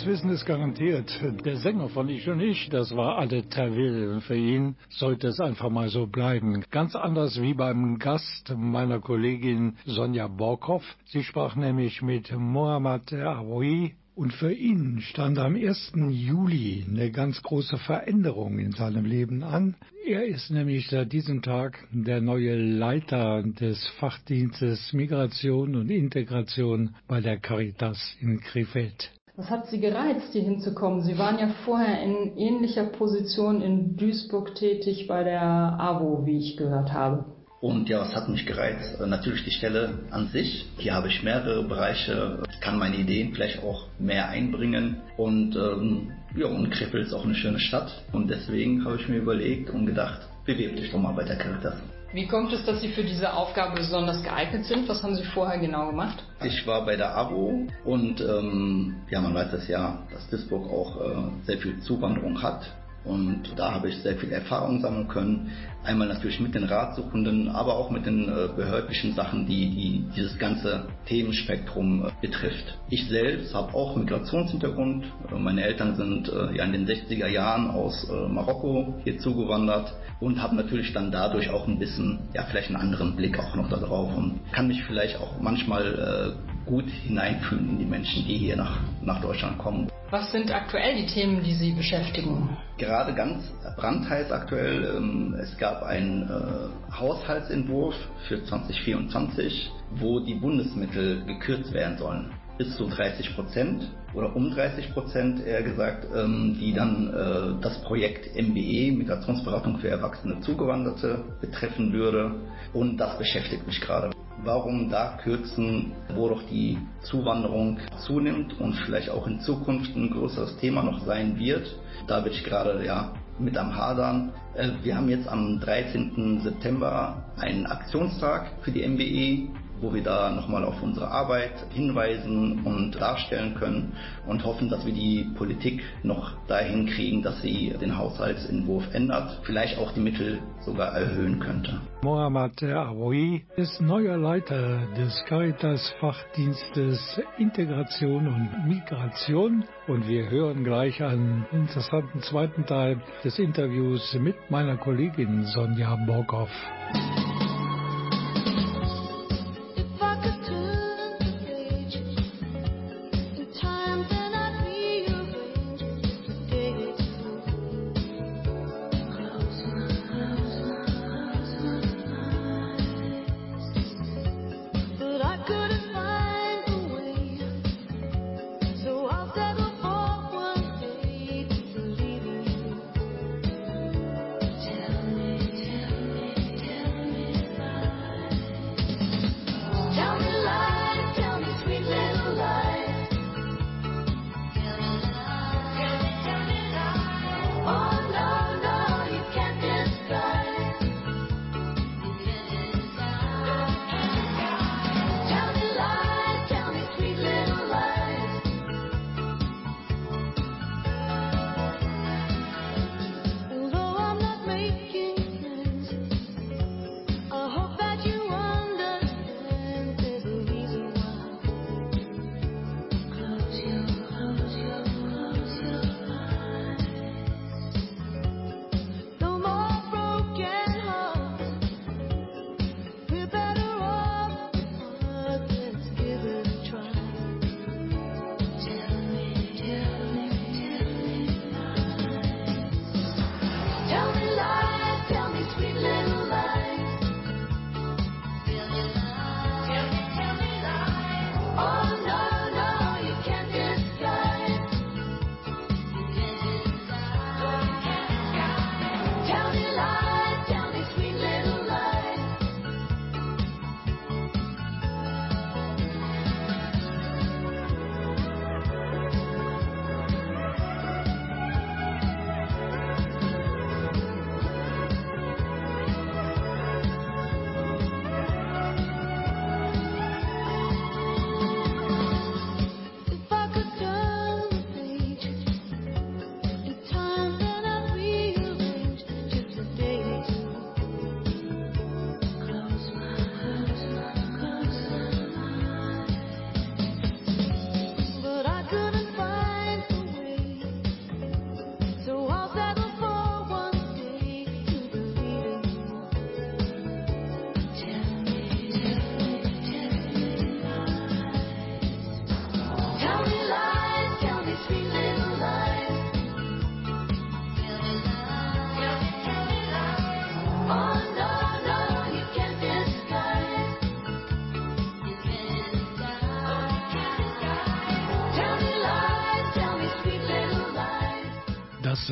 Fans 0.00 0.06
wissen 0.06 0.30
es 0.30 0.46
garantiert. 0.46 1.10
Der 1.44 1.56
Sänger 1.56 1.90
von 1.90 2.08
Ich 2.08 2.26
und 2.26 2.40
Ich, 2.40 2.70
das 2.70 2.96
war 2.96 3.28
Tawil. 3.28 4.08
Und 4.08 4.22
für 4.22 4.36
ihn 4.36 4.76
sollte 4.88 5.28
es 5.28 5.40
einfach 5.40 5.68
mal 5.68 5.90
so 5.90 6.06
bleiben. 6.06 6.64
Ganz 6.70 6.94
anders 6.96 7.40
wie 7.42 7.52
beim 7.52 7.98
Gast 7.98 8.54
meiner 8.56 9.00
Kollegin 9.00 9.76
Sonja 9.84 10.26
Borkow. 10.26 10.82
Sie 11.04 11.22
sprach 11.22 11.54
nämlich 11.54 12.00
mit 12.00 12.32
Mohammad 12.32 13.12
Aoui. 13.12 13.94
Und 14.14 14.32
für 14.32 14.52
ihn 14.52 15.02
stand 15.02 15.38
am 15.38 15.54
1. 15.54 15.92
Juli 16.08 16.84
eine 16.88 17.10
ganz 17.10 17.42
große 17.42 17.76
Veränderung 17.78 18.58
in 18.58 18.72
seinem 18.72 19.04
Leben 19.04 19.42
an. 19.42 19.76
Er 20.06 20.24
ist 20.24 20.50
nämlich 20.50 20.88
seit 20.88 21.12
diesem 21.12 21.42
Tag 21.42 21.86
der 21.90 22.22
neue 22.22 22.56
Leiter 22.56 23.42
des 23.42 23.86
Fachdienstes 23.98 24.94
Migration 24.94 25.76
und 25.76 25.90
Integration 25.90 26.94
bei 27.06 27.20
der 27.20 27.38
Caritas 27.38 28.16
in 28.20 28.40
Krefeld. 28.40 29.10
Was 29.40 29.48
hat 29.48 29.68
Sie 29.68 29.80
gereizt, 29.80 30.32
hier 30.32 30.42
hinzukommen? 30.42 31.00
Sie 31.00 31.16
waren 31.16 31.38
ja 31.38 31.48
vorher 31.64 32.02
in 32.02 32.36
ähnlicher 32.36 32.84
Position 32.84 33.62
in 33.62 33.96
Duisburg 33.96 34.54
tätig 34.54 35.06
bei 35.08 35.24
der 35.24 35.40
AWO, 35.40 36.26
wie 36.26 36.36
ich 36.36 36.58
gehört 36.58 36.92
habe. 36.92 37.24
Und 37.62 37.88
ja, 37.88 38.00
was 38.00 38.14
hat 38.14 38.28
mich 38.28 38.44
gereizt? 38.44 39.00
Äh, 39.00 39.06
Natürlich 39.06 39.42
die 39.44 39.50
Stelle 39.50 40.00
an 40.10 40.26
sich. 40.26 40.66
Hier 40.76 40.92
habe 40.92 41.08
ich 41.08 41.22
mehrere 41.22 41.64
Bereiche, 41.64 42.42
Ich 42.52 42.60
kann 42.60 42.78
meine 42.78 42.96
Ideen 42.96 43.32
vielleicht 43.32 43.62
auch 43.64 43.86
mehr 43.98 44.28
einbringen. 44.28 44.96
Und 45.16 45.56
ähm, 45.56 46.12
ja, 46.36 46.46
und 46.46 46.70
Krefeld 46.70 47.06
ist 47.06 47.14
auch 47.14 47.24
eine 47.24 47.34
schöne 47.34 47.60
Stadt. 47.60 47.90
Und 48.12 48.28
deswegen 48.28 48.84
habe 48.84 48.96
ich 48.96 49.08
mir 49.08 49.16
überlegt 49.16 49.70
und 49.70 49.86
gedacht, 49.86 50.20
bewirb 50.44 50.76
dich 50.76 50.90
doch 50.90 50.98
mal 50.98 51.14
bei 51.14 51.24
der 51.24 51.36
Caritas. 51.36 51.76
Wie 52.12 52.26
kommt 52.26 52.52
es, 52.52 52.64
dass 52.64 52.80
Sie 52.80 52.88
für 52.88 53.04
diese 53.04 53.32
Aufgabe 53.32 53.76
besonders 53.76 54.20
geeignet 54.24 54.64
sind? 54.64 54.88
Was 54.88 55.00
haben 55.02 55.14
Sie 55.14 55.22
vorher 55.22 55.58
genau 55.60 55.86
gemacht? 55.86 56.24
Ich 56.42 56.66
war 56.66 56.84
bei 56.84 56.96
der 56.96 57.16
AWO 57.16 57.68
und 57.84 58.20
ähm, 58.20 58.96
ja, 59.10 59.20
man 59.20 59.32
weiß 59.32 59.52
es 59.52 59.68
ja, 59.68 60.02
dass 60.12 60.28
Duisburg 60.28 60.68
auch 60.68 61.00
äh, 61.00 61.46
sehr 61.46 61.58
viel 61.58 61.78
Zuwanderung 61.80 62.42
hat. 62.42 62.68
Und 63.04 63.54
da 63.56 63.72
habe 63.72 63.88
ich 63.88 63.96
sehr 63.98 64.16
viel 64.16 64.30
Erfahrung 64.30 64.80
sammeln 64.80 65.08
können. 65.08 65.50
Einmal 65.82 66.08
natürlich 66.08 66.38
mit 66.40 66.54
den 66.54 66.64
Ratsuchenden, 66.64 67.48
aber 67.48 67.76
auch 67.76 67.90
mit 67.90 68.04
den 68.04 68.28
äh, 68.28 68.48
behördlichen 68.54 69.14
Sachen, 69.14 69.46
die, 69.46 69.70
die 69.70 70.04
dieses 70.14 70.38
ganze 70.38 70.84
Themenspektrum 71.06 72.04
äh, 72.04 72.10
betrifft. 72.20 72.78
Ich 72.90 73.08
selbst 73.08 73.54
habe 73.54 73.72
auch 73.72 73.96
Migrationshintergrund. 73.96 75.04
Äh, 75.30 75.34
Meine 75.38 75.62
Eltern 75.62 75.96
sind 75.96 76.30
ja 76.54 76.64
in 76.64 76.72
den 76.72 76.86
60er 76.86 77.26
Jahren 77.26 77.70
aus 77.70 78.06
Marokko 78.28 79.00
hier 79.04 79.18
zugewandert 79.18 79.92
und 80.20 80.42
habe 80.42 80.56
natürlich 80.56 80.92
dann 80.92 81.10
dadurch 81.10 81.48
auch 81.50 81.66
ein 81.66 81.78
bisschen, 81.78 82.28
ja 82.34 82.42
vielleicht 82.44 82.68
einen 82.68 82.76
anderen 82.76 83.16
Blick 83.16 83.38
auch 83.38 83.54
noch 83.54 83.68
darauf 83.68 84.14
und 84.16 84.40
kann 84.52 84.68
mich 84.68 84.82
vielleicht 84.84 85.16
auch 85.20 85.40
manchmal 85.40 86.36
gut 86.66 86.88
hineinfühlen 86.88 87.70
in 87.70 87.78
die 87.78 87.84
Menschen, 87.84 88.24
die 88.26 88.36
hier 88.36 88.56
nach, 88.56 88.78
nach 89.02 89.20
Deutschland 89.20 89.58
kommen. 89.58 89.90
Was 90.10 90.32
sind 90.32 90.52
aktuell 90.52 90.96
die 90.96 91.06
Themen, 91.06 91.42
die 91.44 91.54
Sie 91.54 91.70
beschäftigen? 91.70 92.56
Gerade 92.78 93.14
ganz 93.14 93.44
brandheiß 93.76 94.32
aktuell, 94.32 94.96
ähm, 94.96 95.36
es 95.40 95.56
gab 95.56 95.84
einen 95.84 96.22
äh, 96.22 96.92
Haushaltsentwurf 96.98 97.94
für 98.26 98.44
2024, 98.44 99.70
wo 99.92 100.18
die 100.18 100.34
Bundesmittel 100.34 101.24
gekürzt 101.26 101.72
werden 101.72 101.96
sollen. 101.96 102.32
Bis 102.58 102.76
zu 102.76 102.88
30 102.88 103.36
Prozent 103.36 103.88
oder 104.12 104.34
um 104.34 104.50
30 104.50 104.92
Prozent 104.92 105.46
eher 105.46 105.62
gesagt, 105.62 106.06
ähm, 106.12 106.56
die 106.60 106.74
dann 106.74 107.14
äh, 107.14 107.62
das 107.62 107.80
Projekt 107.82 108.34
MBE, 108.34 108.92
Migrationsberatung 108.92 109.78
für 109.78 109.88
erwachsene 109.88 110.40
Zugewanderte, 110.40 111.22
betreffen 111.40 111.92
würde. 111.92 112.32
Und 112.72 112.96
das 112.98 113.16
beschäftigt 113.16 113.64
mich 113.66 113.80
gerade. 113.80 114.10
Warum 114.42 114.88
da 114.88 115.18
kürzen, 115.22 115.92
wo 116.14 116.28
doch 116.28 116.42
die 116.44 116.78
Zuwanderung 117.02 117.78
zunimmt 118.06 118.58
und 118.58 118.74
vielleicht 118.86 119.10
auch 119.10 119.26
in 119.26 119.40
Zukunft 119.40 119.94
ein 119.94 120.10
größeres 120.10 120.56
Thema 120.58 120.82
noch 120.82 121.04
sein 121.04 121.38
wird. 121.38 121.66
Da 122.06 122.20
bin 122.20 122.32
ich 122.32 122.44
gerade 122.44 122.84
ja 122.84 123.12
mit 123.38 123.56
am 123.56 123.74
Hadern. 123.76 124.32
Äh, 124.54 124.70
Wir 124.82 124.96
haben 124.96 125.08
jetzt 125.08 125.28
am 125.28 125.60
13. 125.60 126.40
September 126.42 127.22
einen 127.38 127.66
Aktionstag 127.66 128.50
für 128.62 128.70
die 128.70 128.86
MBE, 128.86 129.48
wo 129.80 129.92
wir 129.94 130.02
da 130.02 130.30
nochmal 130.30 130.64
auf 130.64 130.82
unsere 130.82 131.08
Arbeit 131.08 131.52
hinweisen 131.70 132.62
und 132.64 133.00
darstellen 133.00 133.54
können 133.54 133.92
und 134.26 134.44
hoffen, 134.44 134.68
dass 134.68 134.84
wir 134.84 134.92
die 134.92 135.26
Politik 135.36 135.82
noch 136.02 136.32
dahin 136.46 136.86
kriegen, 136.86 137.22
dass 137.22 137.40
sie 137.42 137.74
den 137.80 137.96
Haushaltsentwurf 137.96 138.84
ändert, 138.94 139.40
vielleicht 139.44 139.78
auch 139.78 139.92
die 139.92 140.00
Mittel 140.00 140.40
sogar 140.60 140.92
erhöhen 140.94 141.40
könnte. 141.40 141.80
Mohammad 142.02 142.62
Awoui 142.62 143.42
ist 143.56 143.80
neuer 143.80 144.16
Leiter 144.16 144.86
des 144.96 145.24
Caritas-Fachdienstes 145.26 147.20
Integration 147.38 148.26
und 148.26 148.68
Migration 148.68 149.64
und 149.86 150.08
wir 150.08 150.30
hören 150.30 150.64
gleich 150.64 151.02
einen 151.02 151.46
interessanten 151.52 152.20
zweiten 152.20 152.66
Teil 152.66 153.00
des 153.24 153.38
Interviews 153.38 154.14
mit 154.20 154.36
meiner 154.50 154.76
Kollegin 154.76 155.44
Sonja 155.44 155.96
Borgoff. 156.06 156.50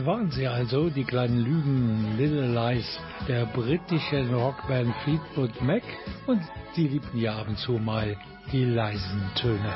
Waren 0.09 0.31
sie 0.31 0.47
also, 0.47 0.88
die 0.88 1.05
kleinen 1.05 1.44
Lügen 1.44 2.16
Little 2.16 2.47
Lies 2.47 2.99
der 3.29 3.44
britischen 3.44 4.33
Rockband 4.33 4.94
Fleetwood 5.05 5.61
Mac 5.61 5.83
und 6.27 6.40
die 6.77 6.88
liebten 6.88 7.18
ja 7.18 7.37
ab 7.37 7.47
und 7.47 7.59
zu 7.59 7.73
mal 7.73 8.16
die 8.51 8.64
leisen 8.64 9.31
Töne. 9.35 9.71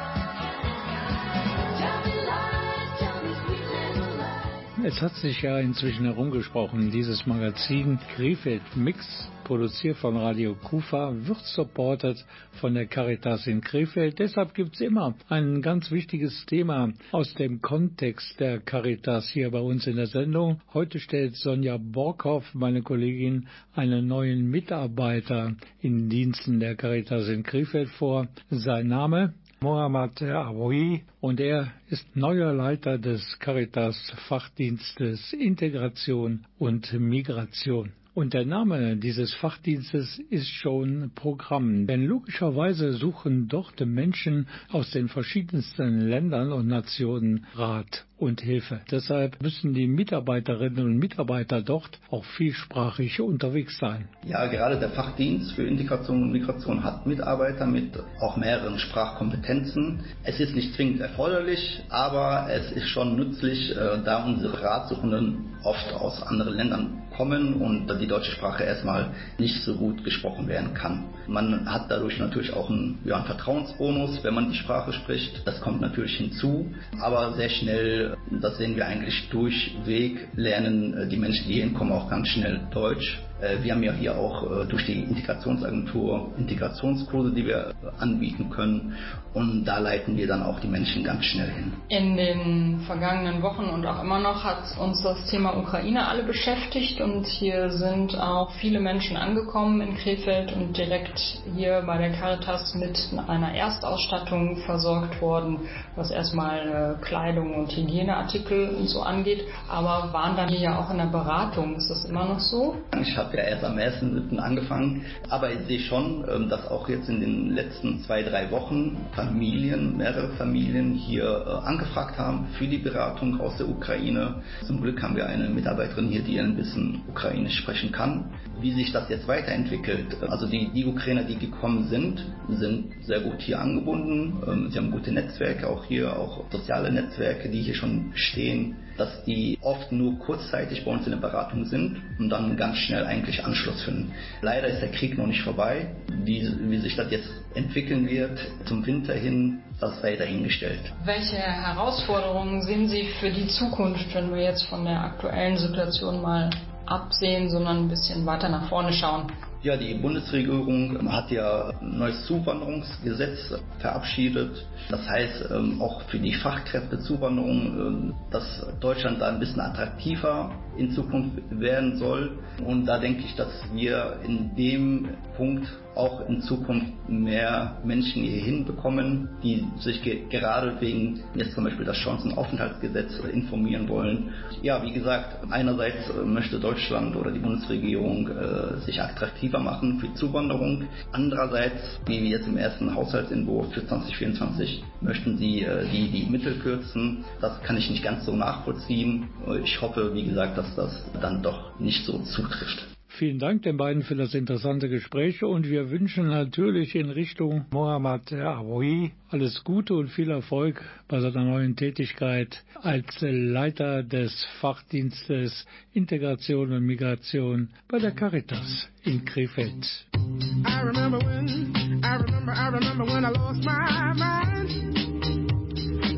Es 4.83 5.03
hat 5.03 5.15
sich 5.17 5.43
ja 5.43 5.59
inzwischen 5.59 6.07
herumgesprochen, 6.07 6.91
dieses 6.91 7.27
Magazin 7.27 7.99
Krefeld 8.17 8.63
Mix, 8.75 9.29
produziert 9.53 9.99
von 9.99 10.17
Radio 10.17 10.55
Kufa, 10.55 11.13
wird 11.27 11.45
supported 11.45 12.17
von 12.53 12.73
der 12.73 12.87
Caritas 12.87 13.47
in 13.47 13.61
Krefeld. 13.61 14.19
Deshalb 14.19 14.55
gibt 14.55 14.77
es 14.77 14.81
immer 14.81 15.15
ein 15.29 15.61
ganz 15.61 15.91
wichtiges 15.91 16.47
Thema 16.47 16.91
aus 17.11 17.35
dem 17.35 17.61
Kontext 17.61 18.41
der 18.41 18.61
Caritas 18.61 19.29
hier 19.29 19.51
bei 19.51 19.61
uns 19.61 19.87
in 19.87 19.97
der 19.97 20.07
Sendung. 20.07 20.63
Heute 20.73 20.99
stellt 20.99 21.37
Sonja 21.37 21.77
Borkhoff, 21.77 22.55
meine 22.55 22.81
Kollegin, 22.81 23.47
einen 23.75 24.07
neuen 24.07 24.49
Mitarbeiter 24.49 25.55
in 25.83 26.09
Diensten 26.09 26.59
der 26.59 26.75
Caritas 26.75 27.29
in 27.29 27.43
Krefeld 27.43 27.91
vor. 27.91 28.29
Sein 28.49 28.87
Name 28.87 29.35
Mohammad 29.61 30.23
Awoui 30.23 31.03
und 31.21 31.41
er 31.41 31.71
ist 31.91 32.17
neuer 32.17 32.55
Leiter 32.55 32.97
des 32.97 33.39
Caritas 33.39 34.15
Fachdienstes 34.29 35.35
Integration 35.35 36.47
und 36.59 36.91
Migration. 36.95 37.93
Und 38.15 38.35
der 38.35 38.45
Name 38.45 38.99
dieses 38.99 39.33
Fachdienstes 39.33 40.21
ist 40.29 40.49
schon 40.49 41.13
Programm, 41.15 41.87
denn 41.87 42.05
logischerweise 42.05 42.93
suchen 42.93 43.49
dort 43.49 43.81
Menschen 43.87 44.49
aus 44.71 44.91
den 44.91 45.09
verschiedensten 45.09 46.01
Ländern 46.01 46.53
und 46.53 46.67
Nationen 46.67 47.47
Rat 47.55 48.05
und 48.19 48.43
Hilfe. 48.43 48.83
Deshalb 48.91 49.43
müssen 49.43 49.73
die 49.73 49.89
Mitarbeiterinnen 49.89 50.85
und 50.85 50.99
Mitarbeiter 50.99 51.63
dort 51.63 51.99
auch 52.11 52.25
vielsprachig 52.37 53.19
unterwegs 53.23 53.79
sein. 53.79 54.09
Ja, 54.27 54.47
gerade 54.47 54.79
der 54.79 54.91
Fachdienst 54.91 55.53
für 55.53 55.67
Integration 55.67 56.23
und 56.23 56.33
Migration 56.33 56.85
hat 56.85 57.07
Mitarbeiter 57.07 57.67
mit 57.67 57.99
auch 58.21 58.37
mehreren 58.37 58.79
Sprachkompetenzen. 58.79 60.05
Es 60.23 60.39
ist 60.39 60.55
nicht 60.55 60.75
zwingend 60.75 61.01
erforderlich, 61.01 61.83
aber 61.89 62.49
es 62.51 62.73
ist 62.73 62.89
schon 62.89 63.17
nützlich, 63.17 63.71
äh, 63.71 64.03
da 64.05 64.25
unsere 64.27 64.63
Ratsuchenden 64.63 65.47
oft 65.65 65.93
aus 65.95 66.23
anderen 66.23 66.55
Ländern 66.55 67.03
kommen 67.17 67.55
und 67.55 67.89
die 68.01 68.07
deutsche 68.07 68.33
Sprache 68.33 68.65
erstmal 68.65 69.11
nicht 69.39 69.63
so 69.63 69.75
gut 69.75 70.05
gesprochen 70.05 70.49
werden 70.49 70.75
kann. 70.75 71.05
Man 71.27 71.71
hat 71.71 71.91
dadurch 71.91 72.19
natürlich 72.19 72.53
auch 72.53 72.71
einen, 72.71 72.99
ja, 73.05 73.17
einen 73.17 73.27
Vertrauensbonus, 73.27 74.23
wenn 74.25 74.35
man 74.35 74.51
die 74.51 74.57
Sprache 74.57 74.93
spricht. 74.93 75.47
Das 75.47 75.61
kommt 75.61 75.81
natürlich 75.81 76.17
hinzu, 76.17 76.73
aber 77.01 77.35
sehr 77.35 77.51
schnell, 77.51 78.17
das 78.31 78.59
sehen 78.59 78.77
wir 78.77 78.87
eigentlich 78.87 79.29
durchweg, 79.31 80.29
lernen 80.35 81.09
die 81.11 81.17
Menschen, 81.17 81.47
die 81.47 81.55
hier 81.55 81.65
hinkommen, 81.65 81.93
auch 81.93 82.11
ganz 82.11 82.29
schnell 82.29 82.61
Deutsch. 82.73 83.19
Äh, 83.43 83.63
wir 83.63 83.75
haben 83.75 83.83
ja 83.83 83.93
hier 83.93 84.17
auch 84.17 84.45
äh, 84.45 84.65
durch 84.67 84.87
die 84.87 85.03
Integrationsagentur 85.03 86.31
Integrationskurse, 86.39 87.33
die 87.33 87.47
wir 87.47 87.73
anbieten 87.99 88.51
können. 88.51 88.95
Und 89.35 89.65
da 89.65 89.79
leiten 89.79 90.17
wir 90.17 90.27
dann 90.27 90.43
auch 90.43 90.61
die 90.61 90.69
Menschen 90.69 91.03
ganz 91.03 91.25
schnell 91.25 91.49
hin. 91.49 91.73
In 91.89 92.17
den 92.17 92.81
vergangenen 92.87 93.43
Wochen 93.43 93.65
und 93.65 93.85
auch 93.87 94.03
immer 94.03 94.21
noch 94.21 94.45
hat 94.45 94.77
uns 94.79 95.03
das 95.03 95.27
Thema 95.31 95.57
Ukraine 95.57 96.07
alle 96.07 96.23
beschäftigt 96.23 97.01
und 97.01 97.27
hier 97.27 97.71
sind 97.71 98.15
auch 98.19 98.53
viele 98.61 98.79
Menschen 98.79 99.17
angekommen 99.17 99.81
in 99.81 99.97
Krefeld 99.97 100.53
und 100.53 100.77
direkt 100.77 101.19
hier 101.57 101.83
bei 101.87 101.99
der 101.99 102.13
Caritas 102.13 102.75
mit 102.75 102.99
einer 103.27 103.55
Erstausstattung 103.55 104.59
versorgt 104.67 105.21
worden, 105.23 105.61
was 105.97 106.11
erstmal 106.11 106.99
äh, 107.01 107.05
Kleidung 107.05 107.55
und 107.55 107.73
Hygieneartikel 107.75 108.69
und 108.77 108.89
so 108.89 109.01
angeht, 109.01 109.45
aber 109.69 110.13
waren 110.13 110.37
dann 110.37 110.49
hier 110.49 110.61
ja 110.61 110.79
auch 110.79 110.91
in 110.91 110.99
der 110.99 111.07
Beratung. 111.07 111.77
Ist 111.77 111.89
das 111.89 112.05
immer 112.05 112.27
noch 112.27 112.41
so? 112.41 112.77
Ich 113.01 113.17
habe 113.17 113.32
ja 113.35 113.43
erst 113.43 113.65
am 113.65 113.77
1.7. 113.77 114.37
angefangen, 114.39 115.05
aber 115.29 115.53
ich 115.53 115.61
sehe 115.67 115.81
schon, 115.81 116.25
ähm, 116.29 116.49
dass 116.49 116.67
auch 116.69 116.89
jetzt 116.89 117.09
in 117.09 117.21
den 117.21 117.51
letzten 117.51 118.01
zwei, 118.01 118.23
drei 118.23 118.51
Wochen 118.51 118.97
Familien, 119.15 119.97
mehrere 119.97 120.31
Familien 120.31 120.95
hier 120.95 121.25
äh, 121.25 121.67
angefragt 121.67 122.19
haben 122.19 122.49
für 122.59 122.67
die 122.67 122.79
Beratung 122.79 123.41
aus 123.41 123.57
der 123.57 123.69
Ukraine. 123.69 124.43
Zum 124.67 124.81
Glück 124.81 125.03
haben 125.03 125.17
wir 125.17 125.27
eine 125.27 125.49
Mitarbeiterin 125.49 126.09
hier, 126.09 126.23
die 126.23 126.39
ein 126.41 126.57
bisschen 126.57 127.03
Ukrainisch 127.09 127.57
sprechen 127.59 127.93
kann. 127.93 128.33
Wie 128.63 128.73
sich 128.73 128.93
das 128.93 129.09
jetzt 129.09 129.29
weiterentwickelt, 129.29 130.17
also 130.23 130.47
die, 130.47 130.71
die 130.73 130.87
Ukrainer, 130.87 131.25
die 131.25 131.37
gekommen 131.37 131.89
sind, 131.89 132.25
sind 132.49 132.93
sehr 133.03 133.21
gut 133.21 133.41
hier 133.43 133.61
angebunden. 133.61 134.43
Ähm, 134.47 134.71
sie 134.71 134.79
haben 134.79 134.91
gute 134.91 135.13
Netzwerke 135.13 135.69
auch 135.69 135.85
hier, 135.85 136.17
auch 136.17 136.45
soziale 136.51 136.91
Netzwerke, 136.91 137.49
die 137.49 137.61
hier 137.61 137.75
schon 137.75 138.13
bestehen 138.13 138.77
dass 138.97 139.25
die 139.25 139.59
oft 139.63 139.93
nur 139.93 140.19
kurzzeitig 140.19 140.85
bei 140.85 140.91
uns 140.91 141.07
in 141.07 141.13
der 141.13 141.19
Beratung 141.19 141.65
sind 141.65 142.01
und 142.19 142.31
dann 142.31 142.57
ganz 142.57 142.77
schnell 142.79 143.05
eigentlich 143.05 143.45
Anschluss 143.45 143.83
finden. 143.83 144.13
Leider 144.41 144.69
ist 144.69 144.81
der 144.81 144.91
Krieg 144.91 145.17
noch 145.17 145.27
nicht 145.27 145.43
vorbei. 145.43 145.95
Wie, 146.25 146.49
wie 146.69 146.79
sich 146.79 146.97
das 146.97 147.11
jetzt 147.11 147.29
entwickeln 147.55 148.09
wird 148.09 148.39
zum 148.67 148.85
Winter 148.87 149.15
hin, 149.15 149.61
das 149.81 150.01
sei 150.01 150.17
dahingestellt. 150.17 150.93
Welche 151.05 151.37
Herausforderungen 151.37 152.63
sehen 152.63 152.89
Sie 152.89 153.09
für 153.21 153.31
die 153.31 153.49
Zukunft, 153.49 154.15
wenn 154.15 154.33
wir 154.33 154.43
jetzt 154.43 154.65
von 154.67 154.85
der 154.85 155.03
aktuellen 155.03 155.57
Situation 155.57 156.23
mal 156.23 156.51
absehen, 156.87 157.49
sondern 157.51 157.79
ein 157.79 157.89
bisschen 157.89 158.25
weiter 158.27 158.49
nach 158.49 158.69
vorne 158.69 158.93
schauen? 158.93 159.27
Ja, 159.63 159.77
die 159.77 159.95
Bundesregierung 159.95 161.09
hat 161.13 161.31
ja 161.31 161.71
ein 161.81 161.99
neues 161.99 162.27
Zuwanderungsgesetz 162.27 163.55
verabschiedet. 163.79 164.67
Das 164.91 165.09
heißt 165.09 165.51
ähm, 165.53 165.81
auch 165.81 166.03
für 166.03 166.19
die 166.19 166.35
Fachkräftezuwanderung, 166.35 168.11
äh, 168.11 168.33
dass 168.33 168.67
Deutschland 168.81 169.21
da 169.21 169.29
ein 169.29 169.39
bisschen 169.39 169.61
attraktiver 169.61 170.51
in 170.77 170.91
Zukunft 170.91 171.39
werden 171.51 171.97
soll. 171.97 172.39
Und 172.67 172.87
da 172.87 172.99
denke 172.99 173.23
ich, 173.25 173.35
dass 173.37 173.51
wir 173.73 174.19
in 174.25 174.55
dem 174.57 175.09
Punkt 175.37 175.67
auch 175.95 176.27
in 176.29 176.41
Zukunft 176.41 176.93
mehr 177.09 177.77
Menschen 177.85 178.23
hier 178.23 178.43
hinbekommen, 178.43 179.29
die 179.43 179.65
sich 179.79 180.03
ge 180.03 180.23
gerade 180.31 180.81
wegen 180.81 181.21
jetzt 181.35 181.55
zum 181.55 181.65
Beispiel 181.65 181.85
das 181.85 181.97
Chancenaufenthaltsgesetz 181.99 183.19
informieren 183.33 183.89
wollen. 183.89 184.31
Ja, 184.63 184.83
wie 184.83 184.93
gesagt, 184.93 185.37
einerseits 185.51 186.11
möchte 186.25 186.59
Deutschland 186.59 187.15
oder 187.17 187.31
die 187.31 187.41
Bundesregierung 187.41 188.29
äh, 188.29 188.81
sich 188.81 189.01
attraktiver 189.03 189.59
machen 189.59 189.99
für 190.01 190.15
Zuwanderung. 190.15 190.85
Andererseits, 191.13 192.01
wie 192.07 192.31
jetzt 192.31 192.47
im 192.47 192.57
ersten 192.57 192.95
Haushaltsentwurf 192.95 193.73
für 193.73 193.87
2024, 193.87 194.83
möchten 195.01 195.37
sie 195.37 195.63
äh, 195.63 195.87
die, 195.91 196.09
die 196.09 196.31
Mittel 196.31 196.55
kürzen. 196.59 197.25
Das 197.41 197.63
kann 197.63 197.77
ich 197.77 197.91
nicht 197.91 198.03
ganz 198.03 198.25
so 198.25 198.35
nachvollziehen. 198.35 199.29
Ich 199.65 199.81
hoffe, 199.81 200.15
wie 200.15 200.25
gesagt, 200.25 200.57
dass 200.63 200.77
das 200.77 201.05
dann 201.21 201.43
doch 201.43 201.79
nicht 201.79 202.05
so 202.05 202.19
zutrifft. 202.19 202.87
Vielen 203.09 203.39
Dank 203.39 203.63
den 203.63 203.77
beiden 203.77 204.03
für 204.03 204.15
das 204.15 204.33
interessante 204.33 204.89
Gespräch 204.89 205.43
und 205.43 205.69
wir 205.69 205.91
wünschen 205.91 206.29
natürlich 206.29 206.95
in 206.95 207.11
Richtung 207.11 207.67
Mohammad 207.71 208.33
Aroui 208.33 209.13
alles 209.29 209.63
Gute 209.65 209.95
und 209.95 210.09
viel 210.09 210.31
Erfolg 210.31 210.83
bei 211.09 211.21
seiner 211.21 211.45
neuen 211.45 211.77
Tätigkeit 211.77 212.63
als 212.81 213.05
Leiter 213.21 214.03
des 214.03 214.47
Fachdienstes 214.61 215.67
Integration 215.93 216.73
und 216.73 216.87
Migration 216.87 217.69
bei 217.87 217.99
der 217.99 218.13
Caritas 218.13 218.89
in 219.03 219.23
Krefeld. 219.27 220.07
I 220.15 220.81
remember 220.83 221.19
when, 221.19 222.01
I 222.03 222.17
remember, 222.17 222.53
I 222.55 222.69
remember 222.69 223.05
when 223.05 223.25
I 223.27 223.31
lost 223.31 223.63
my 223.63 224.15
mind. 224.15 224.71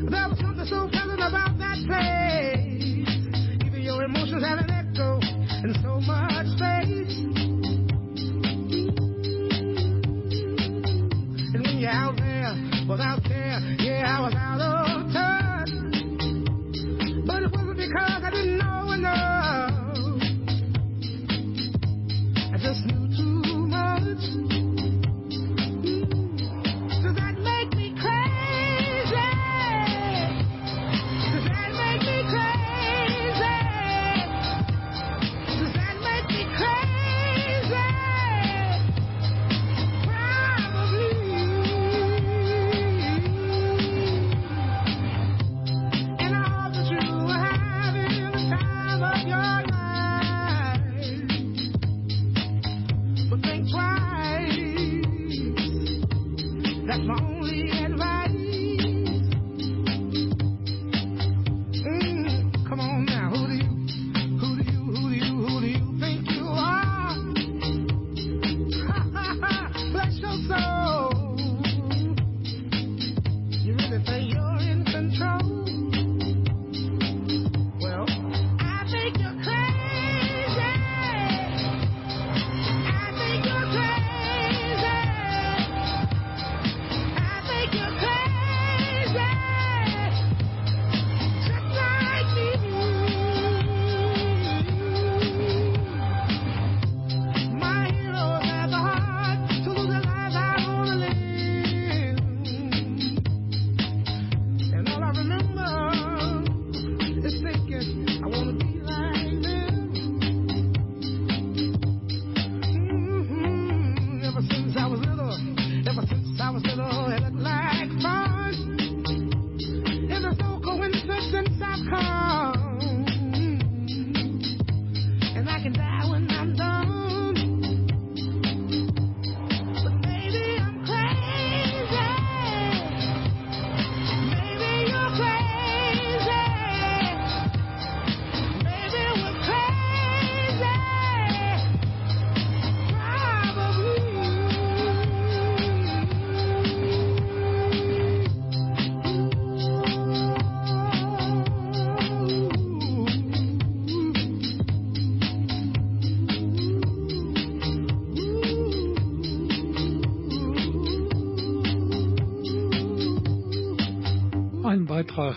There 0.09 0.29
was 0.29 0.39
something 0.39 0.65
so 0.65 0.87
pleasant 0.87 1.19
about 1.19 1.59
that 1.59 1.85
place. 1.85 2.74
Emotions 4.03 4.43
have 4.43 4.59
an 4.59 4.69
echo 4.69 5.19
in 5.63 5.73
so 5.81 5.99
much 6.01 6.47
space. 6.57 7.17
And 11.53 11.63
when 11.63 11.77
you're 11.79 11.89
out 11.89 12.15
there 12.17 12.53
without 12.89 13.23
care, 13.23 13.59
yeah, 13.79 14.17
I 14.17 14.21
was 14.21 14.33
out 14.35 14.54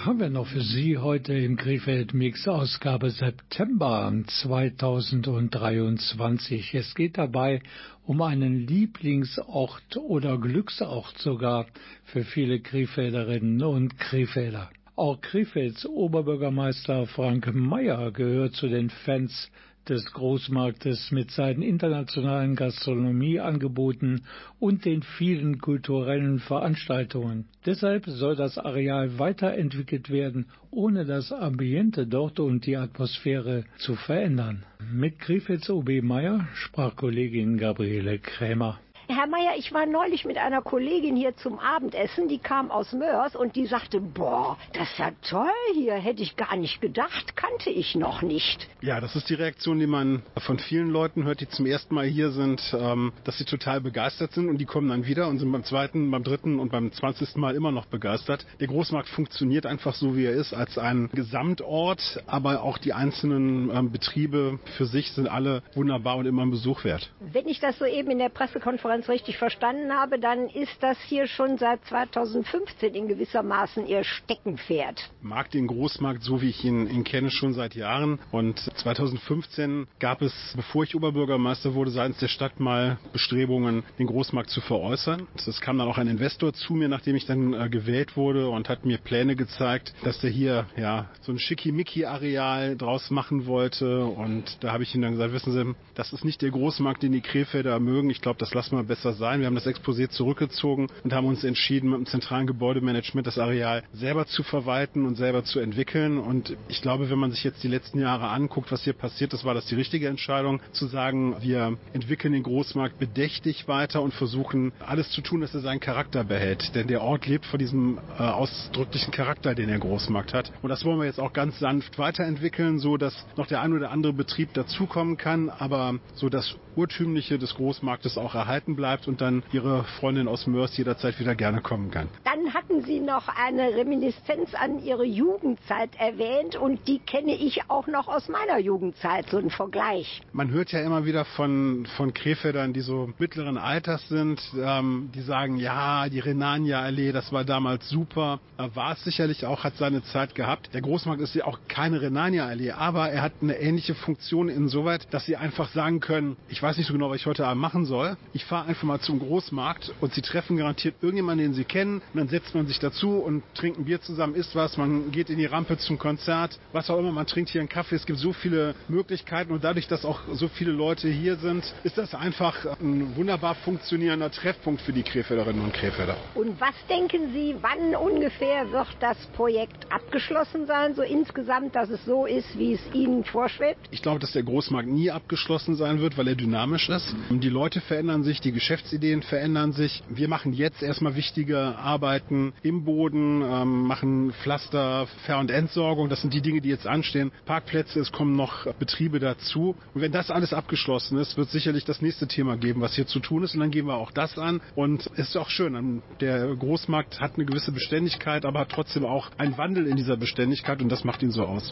haben 0.05 0.21
wir 0.21 0.31
noch 0.31 0.47
für 0.47 0.61
Sie 0.61 0.97
heute 0.97 1.35
im 1.35 1.57
Krefeld 1.57 2.15
Mix 2.15 2.47
Ausgabe 2.47 3.11
September 3.11 4.13
2023. 4.27 6.75
Es 6.75 6.95
geht 6.95 7.19
dabei 7.19 7.61
um 8.07 8.23
einen 8.23 8.65
Lieblingsort 8.67 9.97
oder 9.97 10.39
Glücksort 10.39 11.19
sogar 11.19 11.67
für 12.05 12.23
viele 12.23 12.61
Krefelderinnen 12.61 13.61
und 13.65 13.99
Krefelder. 13.99 14.71
Auch 14.95 15.21
Krefelds 15.21 15.85
Oberbürgermeister 15.85 17.07
Frank 17.07 17.53
Mayer 17.53 18.13
gehört 18.13 18.55
zu 18.55 18.69
den 18.69 18.91
Fans 18.91 19.51
des 19.89 20.05
Großmarktes 20.13 21.11
mit 21.11 21.31
seinen 21.31 21.63
internationalen 21.63 22.55
Gastronomieangeboten 22.55 24.23
und 24.59 24.85
den 24.85 25.03
vielen 25.03 25.59
kulturellen 25.59 26.39
Veranstaltungen. 26.39 27.47
Deshalb 27.67 28.07
soll 28.07 28.37
das 28.37 28.59
Areal 28.59 29.19
weiterentwickelt 29.19 30.11
werden, 30.11 30.47
ohne 30.71 31.05
das 31.05 31.33
Ambiente 31.33 32.07
dort 32.07 32.41
und 32.41 32.67
die 32.67 32.77
Atmosphäre 32.77 33.65
zu 33.79 33.95
verändern. 33.95 34.65
Mit 34.93 35.19
Griffiths 35.19 35.71
OB 35.71 36.03
Meyer 36.03 36.47
sprach 36.55 36.97
Kollegin 36.97 37.59
Gabriele 37.59 38.19
Krämer. 38.19 38.79
Herr 39.11 39.27
Meier, 39.27 39.55
ich 39.57 39.73
war 39.73 39.87
neulich 39.87 40.27
mit 40.27 40.37
einer 40.37 40.61
Kollegin 40.61 41.17
hier 41.17 41.35
zum 41.35 41.59
Abendessen, 41.59 42.29
die 42.29 42.37
kam 42.37 42.71
aus 42.71 42.93
Mörs 42.93 43.35
und 43.35 43.57
die 43.57 43.65
sagte, 43.65 44.03
boah, 44.03 44.59
das 44.75 44.91
ist 44.91 44.99
ja 44.99 45.13
toll 45.27 45.49
hier, 45.73 45.95
hätte 45.95 46.23
ich 46.23 46.37
gar 46.37 46.55
nicht 46.57 46.83
gedacht, 46.83 47.35
kannte 47.35 47.71
ich 47.71 47.95
noch 47.95 48.21
nicht. 48.21 48.69
Ja, 48.83 49.01
das 49.01 49.17
ist 49.17 49.31
die 49.31 49.35
Reaktion, 49.35 49.79
die 49.79 49.87
man 49.87 50.23
von 50.37 50.59
vielen 50.59 50.91
Leuten 50.91 51.25
hört, 51.25 51.41
die 51.41 51.49
zum 51.49 51.65
ersten 51.65 51.95
Mal 51.95 52.05
hier 52.05 52.33
sind, 52.33 52.61
ähm, 52.79 53.15
dass 53.25 53.39
sie 53.39 53.47
total 53.47 53.81
begeistert 53.81 54.33
sind 54.33 54.51
und 54.51 54.59
die 54.59 54.67
kommen 54.67 54.91
dann 54.91 55.07
wieder 55.07 55.29
und 55.29 55.39
sind 55.39 55.51
beim 55.51 55.65
zweiten, 55.65 56.11
beim 56.11 56.23
dritten 56.23 56.59
und 56.59 56.71
beim 56.71 56.93
zwanzigsten 56.93 57.41
Mal 57.41 57.55
immer 57.55 57.73
noch 57.73 57.87
begeistert. 57.87 58.45
Der 58.61 58.67
Großmarkt 58.67 59.09
funktioniert 59.09 59.65
einfach 59.65 59.95
so, 59.95 60.19
wie 60.19 60.27
er 60.27 60.35
ist, 60.35 60.53
als 60.53 60.77
ein 60.77 61.09
Gesamtort, 61.15 62.23
aber 62.27 62.63
auch 62.63 62.77
die 62.77 62.93
einzelnen 62.93 63.71
ähm, 63.75 63.91
Betriebe 63.91 64.59
für 64.77 64.85
sich 64.85 65.13
sind 65.13 65.29
alle 65.29 65.63
wunderbar 65.75 66.17
und 66.17 66.27
immer 66.27 66.43
ein 66.43 66.51
Besuch 66.51 66.85
wert. 66.85 67.11
Wenn 67.21 67.49
ich 67.49 67.59
das 67.59 67.79
so 67.79 67.87
eben 67.87 68.11
in 68.11 68.19
der 68.19 68.29
Pressekonferenz 68.29 68.98
richtig 69.07 69.37
verstanden 69.37 69.93
habe, 69.93 70.19
dann 70.19 70.49
ist 70.49 70.83
das 70.83 70.99
hier 71.03 71.27
schon 71.27 71.59
seit 71.59 71.85
2015 71.85 72.95
in 72.95 73.09
gewisser 73.09 73.43
Maßen 73.43 73.87
Ihr 73.87 74.03
Steckenpferd. 74.03 75.11
Mag 75.21 75.51
den 75.51 75.67
Großmarkt, 75.67 76.23
so 76.23 76.41
wie 76.41 76.49
ich 76.49 76.65
ihn, 76.65 76.89
ihn 76.89 77.05
kenne, 77.05 77.31
schon 77.31 77.53
seit 77.53 77.75
Jahren. 77.75 78.19
Und 78.33 78.59
2015 78.59 79.87
gab 79.99 80.23
es, 80.23 80.55
bevor 80.57 80.85
ich 80.85 80.97
Oberbürgermeister 80.97 81.75
wurde, 81.75 81.91
seitens 81.91 82.19
der 82.19 82.29
Stadt 82.29 82.61
mal 82.61 82.99
Bestrebungen, 83.13 83.85
den 83.99 84.07
Großmarkt 84.07 84.51
zu 84.51 84.61
veräußern. 84.61 85.27
Es 85.37 85.61
kam 85.61 85.79
dann 85.79 85.89
auch 85.89 85.99
ein 85.99 86.09
Investor 86.09 86.53
zu 86.53 86.75
mir, 86.75 86.89
nachdem 86.89 87.17
ich 87.17 87.27
dann 87.27 87.53
äh, 87.53 87.69
gewählt 87.69 88.17
wurde 88.17 88.49
und 88.49 88.69
hat 88.69 88.85
mir 88.85 88.99
Pläne 88.99 89.37
gezeigt, 89.37 89.93
dass 90.05 90.21
der 90.21 90.31
hier 90.31 90.67
ja 90.77 91.11
so 91.21 91.33
ein 91.33 91.39
Schickimicki-Areal 91.39 92.77
draus 92.77 93.11
machen 93.11 93.47
wollte. 93.47 94.05
Und 94.05 94.59
da 94.61 94.73
habe 94.73 94.83
ich 94.83 94.95
ihm 94.95 95.03
dann 95.03 95.13
gesagt, 95.13 95.33
wissen 95.33 95.53
Sie, 95.53 95.75
das 95.95 96.13
ist 96.13 96.25
nicht 96.25 96.43
der 96.43 96.51
Großmarkt, 96.51 97.03
den 97.03 97.13
die 97.13 97.21
Krefelder 97.21 97.79
mögen. 97.81 98.11
Ich 98.11 98.21
glaube, 98.21 98.39
das 98.39 98.55
lassen 98.55 98.77
wir 98.77 98.85
besser 98.89 99.13
sein. 99.13 99.41
Wir 99.41 99.47
haben 99.47 99.55
das 99.55 99.67
Exposé 99.67 100.09
zurückgezogen 100.09 100.89
und 101.05 101.13
haben 101.13 101.27
uns 101.27 101.45
entschieden, 101.45 101.91
mit 101.91 101.99
dem 101.99 102.07
zentralen 102.07 102.47
Gebäudemanagement 102.47 103.27
das 103.27 103.39
Areal 103.39 103.85
selber 103.93 104.27
zu 104.27 104.43
verwalten 104.43 105.07
und 105.07 105.17
selber 105.17 105.45
zu 105.45 105.61
entwickeln. 105.61 106.19
Und 106.19 106.57
ich 106.69 106.83
glaube, 106.83 107.11
wenn 107.11 107.19
man 107.19 107.31
sich 107.31 107.45
jetzt 107.45 107.63
die 107.63 107.69
letzten 107.69 108.01
Jahre 108.01 108.29
anguckt, 108.29 108.73
was 108.73 108.83
hier 108.83 108.95
passiert 108.95 109.33
ist, 109.33 109.45
war 109.45 109.55
das 109.55 109.67
die 109.67 109.75
richtige 109.77 110.09
Entscheidung, 110.09 110.61
zu 110.73 110.87
sagen, 110.87 111.37
wir 111.41 111.77
entwickeln 111.93 112.33
den 112.33 112.43
Großmarkt 112.43 112.99
bedächtig 112.99 113.69
weiter 113.69 114.03
und 114.03 114.15
versuchen 114.15 114.73
alles 114.81 115.11
zu 115.11 115.21
tun, 115.21 115.43
dass 115.43 115.55
er 115.55 115.61
seinen 115.61 115.81
Charakter 115.81 116.25
behält. 116.25 116.75
Denn 116.75 116.89
der 116.89 117.03
Ort 117.03 117.27
lebt 117.27 117.47
von 117.47 117.59
diesem 117.59 117.99
äh, 118.19 118.23
ausdrücklichen 118.23 119.13
Charakter, 119.13 119.55
den 119.55 119.69
der 119.69 119.79
Großmarkt 119.79 120.35
hat. 120.35 120.51
Und 120.63 120.71
das 120.71 120.85
wollen 120.85 120.99
wir 120.99 121.07
jetzt 121.07 121.21
auch 121.21 121.33
ganz 121.33 121.59
sanft 121.59 121.99
weiterentwickeln, 121.99 122.79
so 122.79 122.97
dass 122.97 123.27
noch 123.37 123.47
der 123.47 123.61
ein 123.61 123.73
oder 123.73 123.91
andere 123.91 124.13
Betrieb 124.13 124.55
dazukommen 124.55 125.17
kann, 125.17 125.51
aber 125.51 125.99
so 126.15 126.29
das 126.29 126.57
Urtümliche 126.77 127.39
des 127.39 127.55
Großmarktes 127.55 128.17
auch 128.17 128.35
erhalten 128.35 128.77
bleibt 128.79 129.09
und 129.09 129.21
dann 129.21 129.43
Ihre 129.51 129.83
Freundin 129.99 130.29
aus 130.29 130.47
Mörs 130.47 130.77
jederzeit 130.77 131.19
wieder 131.19 131.35
gerne 131.35 131.61
kommen 131.61 131.91
kann. 131.91 132.09
Dann 132.23 132.55
hatten 132.55 132.83
Sie 132.83 133.01
noch 133.01 133.27
eine 133.27 133.75
Reminiszenz 133.75 134.55
an 134.55 134.79
Ihre 134.85 135.05
Jugendzeit 135.05 135.91
erwähnt 135.99 136.55
und 136.55 136.87
die 136.87 137.01
kenne 137.01 137.35
ich 137.35 137.69
auch 137.69 137.89
noch 137.89 138.07
aus 138.07 138.29
meiner 138.29 138.59
Jugendzeit, 138.59 139.29
so 139.31 139.39
ein 139.39 139.51
Vergleich. 139.51 140.23
Man 140.33 140.51
hört 140.51 140.71
ja 140.71 140.81
immer 140.81 141.05
wieder 141.05 141.25
von, 141.25 141.87
von 141.97 142.15
Krefeldern, 142.15 142.73
die 142.73 142.81
so 142.81 143.11
mittleren 143.19 143.59
Alters 143.59 144.09
sind, 144.09 144.41
ähm, 144.57 145.11
die 145.13 145.23
sagen, 145.23 145.57
ja, 145.57 146.09
die 146.09 146.21
Renania-Allee, 146.21 147.11
das 147.11 147.33
war 147.33 147.45
damals 147.45 147.89
super. 147.89 148.39
War 148.57 148.93
es 148.93 149.03
sicherlich 149.03 149.45
auch, 149.45 149.65
hat 149.65 149.77
seine 149.77 150.05
Zeit 150.05 150.37
gehabt. 150.37 150.73
Der 150.73 150.83
Großmarkt 150.83 151.21
ist 151.21 151.35
ja 151.35 151.47
auch 151.47 151.59
keine 151.67 152.01
Renania-Allee, 152.01 152.71
aber 152.71 153.11
er 153.11 153.23
hat 153.23 153.33
eine 153.43 153.59
ähnliche 153.59 153.97
Funktion 153.97 154.49
insoweit, 154.49 155.09
dass 155.13 155.27
Sie 155.27 155.37
einfach 155.37 155.69
sagen 155.71 155.99
können, 155.99 156.37
ich 156.49 156.63
weiß 156.63 156.77
nicht 156.77 156.87
so 156.87 156.93
genau, 156.93 157.11
was 157.11 157.17
ich 157.17 157.27
heute 157.27 157.45
Abend 157.45 157.61
machen 157.61 157.85
soll. 157.85 158.17
Ich 158.33 158.45
fahre 158.45 158.58
einfach 158.67 158.85
mal 158.85 159.01
zum 159.01 159.19
Großmarkt 159.19 159.95
und 160.01 160.15
Sie 160.15 160.23
treffen 160.23 160.57
garantiert 160.57 160.97
irgendjemanden, 161.01 161.47
den 161.47 161.55
Sie 161.55 161.65
kennen. 161.65 162.03
Und 162.13 162.21
dann 162.21 162.29
setzt 162.29 162.55
man 162.55 162.67
sich 162.67 162.79
dazu 162.79 163.19
und 163.19 163.43
trinkt 163.55 163.79
ein 163.79 163.85
Bier 163.85 164.01
zusammen, 164.01 164.35
isst 164.35 164.55
was, 164.55 164.77
man 164.77 165.11
geht 165.11 165.31
in 165.31 165.39
die 165.39 165.47
Rampe 165.47 165.79
zum 165.79 165.99
Konzert, 165.99 166.59
was 166.73 166.91
auch 166.91 166.99
immer, 166.99 167.13
man 167.13 167.27
trinkt 167.27 167.51
hier 167.51 167.61
einen 167.61 167.69
Kaffee. 167.69 167.97
Es 167.97 168.07
gibt 168.07 168.19
so 168.19 168.33
viele 168.33 168.75
Möglichkeiten 168.89 169.53
und 169.53 169.65
dadurch, 169.65 169.89
dass 169.89 170.05
auch 170.05 170.21
so 170.33 170.49
viele 170.49 170.73
Leute 170.73 171.09
hier 171.09 171.37
sind, 171.37 171.73
ist 171.85 171.99
das 171.99 172.15
einfach 172.15 172.67
ein 172.81 173.17
wunderbar 173.17 173.55
funktionierender 173.55 174.31
Treffpunkt 174.31 174.81
für 174.83 174.93
die 174.93 175.03
Krefelderinnen 175.03 175.63
und 175.63 175.73
Krefelder. 175.73 176.17
Und 176.35 176.61
was 176.61 176.75
denken 176.89 177.33
Sie, 177.33 177.57
wann 177.61 177.95
ungefähr 177.95 178.71
wird 178.73 178.89
das 179.01 179.17
Projekt 179.35 179.91
abgeschlossen 179.91 180.67
sein, 180.67 180.95
so 180.95 181.03
insgesamt, 181.03 181.75
dass 181.75 181.91
es 181.91 182.05
so 182.05 182.27
ist, 182.27 182.59
wie 182.59 182.75
es 182.75 182.81
Ihnen 182.93 183.25
vorschwebt? 183.25 183.81
Ich 183.91 184.03
glaube, 184.03 184.21
dass 184.21 184.33
der 184.33 184.43
Großmarkt 184.43 184.89
nie 184.89 185.11
abgeschlossen 185.11 185.77
sein 185.77 186.01
wird, 186.01 186.17
weil 186.17 186.29
er 186.29 186.35
dynamisch 186.35 186.89
ist. 186.89 187.15
Die 187.31 187.49
Leute 187.49 187.81
verändern 187.81 188.23
sich, 188.25 188.41
die 188.41 188.48
Geschäftsideen 188.53 189.23
verändern 189.23 189.73
sich. 189.73 190.03
Wir 190.09 190.29
machen 190.29 190.53
jetzt 190.53 190.83
erstmal 190.83 191.17
wichtige 191.17 191.59
Arbeiten 191.59 192.53
im 192.63 192.85
Boden, 192.85 193.43
ähm, 193.43 193.83
machen 193.83 194.33
Pflaster, 194.43 195.07
Ver- 195.27 195.39
und 195.39 195.51
Entsorgung. 195.51 196.09
Das 196.09 196.21
sind 196.21 196.35
die 196.35 196.43
Dinge, 196.43 196.61
die 196.61 196.69
jetzt 196.69 196.87
anstehen. 196.87 197.33
Parkplätze, 197.47 198.01
es 198.01 198.13
kommen 198.13 198.37
noch 198.37 198.67
Betriebe 198.75 199.19
dazu. 199.19 199.77
Und 199.95 200.01
wenn 200.01 200.13
das 200.13 200.31
alles 200.31 200.53
abgeschlossen 200.53 201.19
ist, 201.19 201.37
wird 201.37 201.51
sicherlich 201.51 201.85
das 201.85 202.03
nächste 202.03 202.27
Thema 202.27 202.57
geben, 202.57 202.81
was 202.81 202.95
hier 202.95 203.07
zu 203.07 203.21
tun 203.21 203.43
ist. 203.43 203.55
Und 203.55 203.61
dann 203.61 203.71
gehen 203.71 203.87
wir 203.87 203.95
auch 203.95 204.11
das 204.11 204.39
an. 204.39 204.61
Und 204.75 205.07
es 205.15 205.29
ist 205.29 205.37
auch 205.37 205.51
schön. 205.51 206.03
Der 206.21 206.55
Großmarkt 206.55 207.21
hat 207.21 207.37
eine 207.37 207.45
gewisse 207.45 207.73
Beständigkeit, 207.73 208.45
aber 208.45 208.61
hat 208.61 208.71
trotzdem 208.71 209.05
auch 209.05 209.31
einen 209.39 209.57
Wandel 209.59 209.87
in 209.87 209.97
dieser 209.97 210.17
Beständigkeit 210.17 210.81
und 210.83 210.89
das 210.89 211.05
macht 211.05 211.23
ihn 211.23 211.31
so 211.31 211.45
aus. 211.45 211.71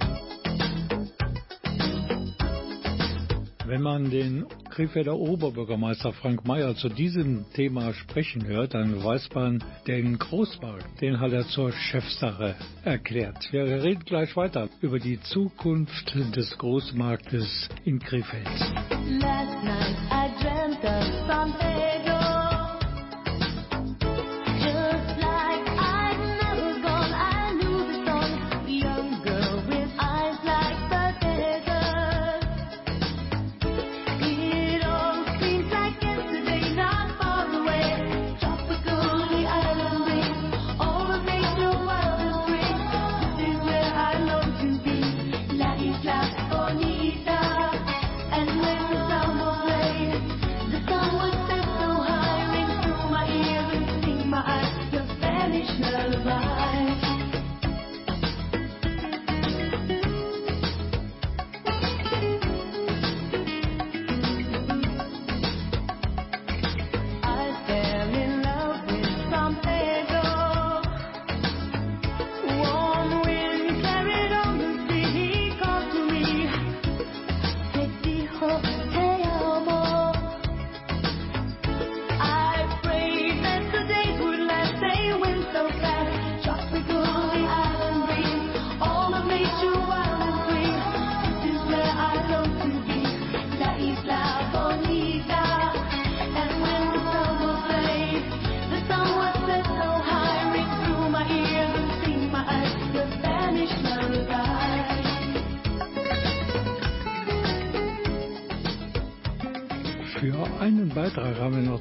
Wenn 3.67 3.83
man 3.83 4.11
den 4.11 4.47
Krefelder 4.71 5.17
Oberbürgermeister 5.17 6.13
Frank 6.13 6.47
Mayer 6.47 6.77
zu 6.77 6.89
diesem 6.89 7.47
Thema 7.53 7.93
sprechen 7.95 8.47
hört, 8.47 8.75
dann 8.75 9.03
weiß 9.03 9.29
man, 9.35 9.63
den 9.89 10.19
Großmarkt, 10.19 11.01
den 11.01 11.19
hat 11.19 11.33
er 11.33 11.49
zur 11.49 11.73
Chefsache 11.73 12.55
erklärt. 12.85 13.49
Wir 13.51 13.65
reden 13.83 14.05
gleich 14.05 14.37
weiter 14.37 14.69
über 14.81 15.01
die 15.01 15.21
Zukunft 15.21 16.15
des 16.15 16.57
Großmarktes 16.59 17.69
in 17.85 17.99
Krefeld. 17.99 18.47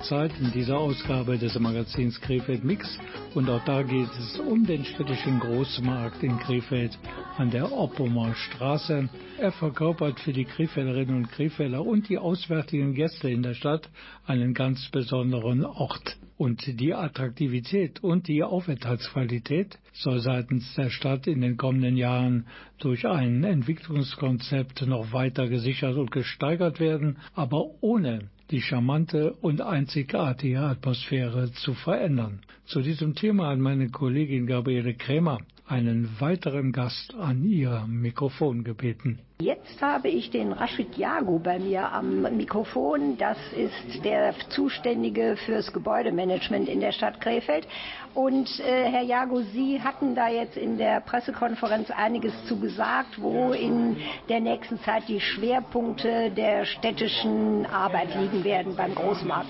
Zeit 0.08 0.32
in 0.40 0.52
dieser 0.52 0.78
Ausgabe 0.78 1.40
des 1.40 1.58
Magazins 1.60 2.22
Krefeld 2.22 2.64
Mix 2.64 3.00
und 3.34 3.50
auch 3.50 3.64
da 3.66 3.82
geht 3.82 4.10
es 4.20 4.40
um 4.40 4.64
den 4.64 4.86
städtischen 4.86 5.40
Großmarkt 5.40 6.22
in 6.22 6.38
Krefeld 6.38 6.98
an 7.38 7.50
der 7.50 7.72
Oppumer 7.72 8.36
Straße. 8.36 9.10
Er 9.40 9.52
verkörpert 9.52 10.20
für 10.20 10.32
die 10.32 10.46
Krefelderinnen 10.46 11.16
und 11.16 11.32
Krefelder 11.32 11.84
und 11.84 12.08
die 12.08 12.20
auswärtigen 12.20 12.94
Gäste 12.94 13.30
in 13.30 13.42
der 13.42 13.56
Stadt 13.56 13.90
einen 14.28 14.54
ganz 14.54 14.88
besonderen 14.92 15.66
Ort. 15.66 16.18
Und 16.38 16.80
die 16.80 16.94
Attraktivität 16.94 18.04
und 18.04 18.28
die 18.28 18.44
Aufenthaltsqualität 18.44 19.80
soll 19.94 20.20
seitens 20.20 20.76
der 20.76 20.92
Stadt 20.92 21.26
in 21.26 21.42
den 21.42 21.58
kommenden 21.58 21.98
Jahren 21.98 22.46
durch 22.78 23.08
ein 23.08 23.44
Entwicklungskonzept 23.44 24.86
noch 24.86 25.14
weiter 25.14 25.48
gesichert 25.48 25.96
und 25.96 26.12
gesteigert 26.12 26.80
werden, 26.80 27.18
aber 27.34 27.66
ohne 27.82 28.30
die 28.52 28.62
charmante 28.62 29.34
und 29.42 29.62
einzigartige 29.62 30.60
Atmosphäre 30.60 31.52
zu 31.52 31.74
verändern. 31.74 32.42
Zu 32.66 32.82
diesem 32.82 33.16
Thema 33.16 33.50
hat 33.50 33.60
meine 33.60 33.90
Kollegin 33.90 34.48
Gabriele 34.48 34.94
Krämer 34.94 35.40
einen 35.68 36.10
weiteren 36.20 36.72
Gast 36.72 37.16
an 37.16 37.44
ihr 37.44 37.86
Mikrofon 37.88 38.64
gebeten. 38.64 39.20
Jetzt 39.42 39.82
habe 39.82 40.08
ich 40.08 40.30
den 40.30 40.54
Rashid 40.54 40.96
Jago 40.96 41.40
bei 41.40 41.60
mir 41.60 41.92
am 41.92 42.22
Mikrofon. 42.38 43.18
Das 43.18 43.38
ist 43.54 44.06
der 44.06 44.34
Zuständige 44.50 45.36
fürs 45.46 45.74
Gebäudemanagement 45.74 46.70
in 46.70 46.80
der 46.80 46.94
Stadt 46.94 47.20
Krefeld. 47.20 47.68
Und 48.14 48.48
äh, 48.60 48.90
Herr 48.90 49.02
Jago, 49.02 49.42
Sie 49.42 49.82
hatten 49.82 50.16
da 50.16 50.30
jetzt 50.30 50.56
in 50.56 50.78
der 50.78 51.02
Pressekonferenz 51.02 51.92
einiges 51.92 52.34
zu 52.46 52.60
gesagt, 52.60 53.22
wo 53.22 53.52
in 53.52 53.98
der 54.30 54.40
nächsten 54.40 54.80
Zeit 54.82 55.10
die 55.10 55.20
Schwerpunkte 55.20 56.32
der 56.32 56.66
städtischen 56.66 57.66
Arbeit 57.66 58.16
liegen 58.16 58.44
werden 58.44 58.76
beim 58.78 58.96
Großmarkt. 58.96 59.50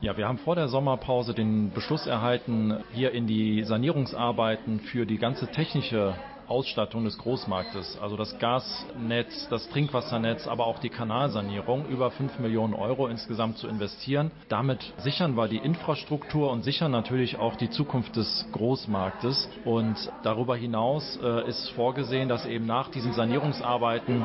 Ja, 0.00 0.16
wir 0.16 0.28
haben 0.28 0.38
vor 0.38 0.54
der 0.54 0.68
Sommerpause 0.68 1.34
den 1.34 1.72
Beschluss 1.72 2.06
erhalten, 2.06 2.84
hier 2.92 3.10
in 3.10 3.26
die 3.26 3.64
Sanierungsarbeiten 3.64 4.78
für 4.78 5.06
die 5.06 5.18
ganze 5.18 5.48
technische 5.48 6.14
Ausstattung 6.48 7.04
des 7.04 7.18
Großmarktes, 7.18 7.98
also 8.00 8.16
das 8.16 8.38
Gasnetz, 8.38 9.48
das 9.50 9.68
Trinkwassernetz, 9.68 10.46
aber 10.46 10.66
auch 10.66 10.78
die 10.78 10.88
Kanalsanierung, 10.88 11.86
über 11.88 12.10
5 12.10 12.38
Millionen 12.38 12.74
Euro 12.74 13.06
insgesamt 13.06 13.58
zu 13.58 13.68
investieren. 13.68 14.30
Damit 14.48 14.92
sichern 14.98 15.36
wir 15.36 15.48
die 15.48 15.58
Infrastruktur 15.58 16.50
und 16.50 16.62
sichern 16.62 16.90
natürlich 16.90 17.38
auch 17.38 17.56
die 17.56 17.70
Zukunft 17.70 18.16
des 18.16 18.46
Großmarktes. 18.52 19.48
Und 19.64 19.96
darüber 20.22 20.56
hinaus 20.56 21.18
äh, 21.22 21.48
ist 21.48 21.68
vorgesehen, 21.70 22.28
dass 22.28 22.46
eben 22.46 22.66
nach 22.66 22.90
diesen 22.90 23.12
Sanierungsarbeiten 23.12 24.24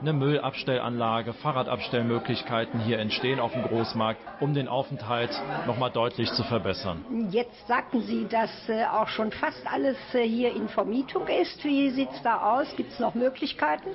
eine 0.00 0.12
Müllabstellanlage, 0.12 1.32
Fahrradabstellmöglichkeiten 1.32 2.80
hier 2.80 2.98
entstehen 2.98 3.40
auf 3.40 3.52
dem 3.52 3.62
Großmarkt, 3.62 4.20
um 4.40 4.54
den 4.54 4.68
Aufenthalt 4.68 5.30
nochmal 5.66 5.90
deutlich 5.90 6.32
zu 6.32 6.42
verbessern. 6.44 7.04
Jetzt 7.30 7.66
sagten 7.68 8.02
Sie, 8.02 8.26
dass 8.28 8.50
äh, 8.68 8.84
auch 8.84 9.08
schon 9.08 9.30
fast 9.30 9.66
alles 9.66 9.96
äh, 10.14 10.26
hier 10.26 10.54
in 10.54 10.68
Vermietung 10.68 11.26
ist. 11.28 11.51
Wie 11.62 11.90
sieht 11.90 12.10
es 12.12 12.22
da 12.22 12.54
aus? 12.54 12.74
Gibt 12.76 12.92
es 12.92 12.98
noch 12.98 13.14
Möglichkeiten? 13.14 13.90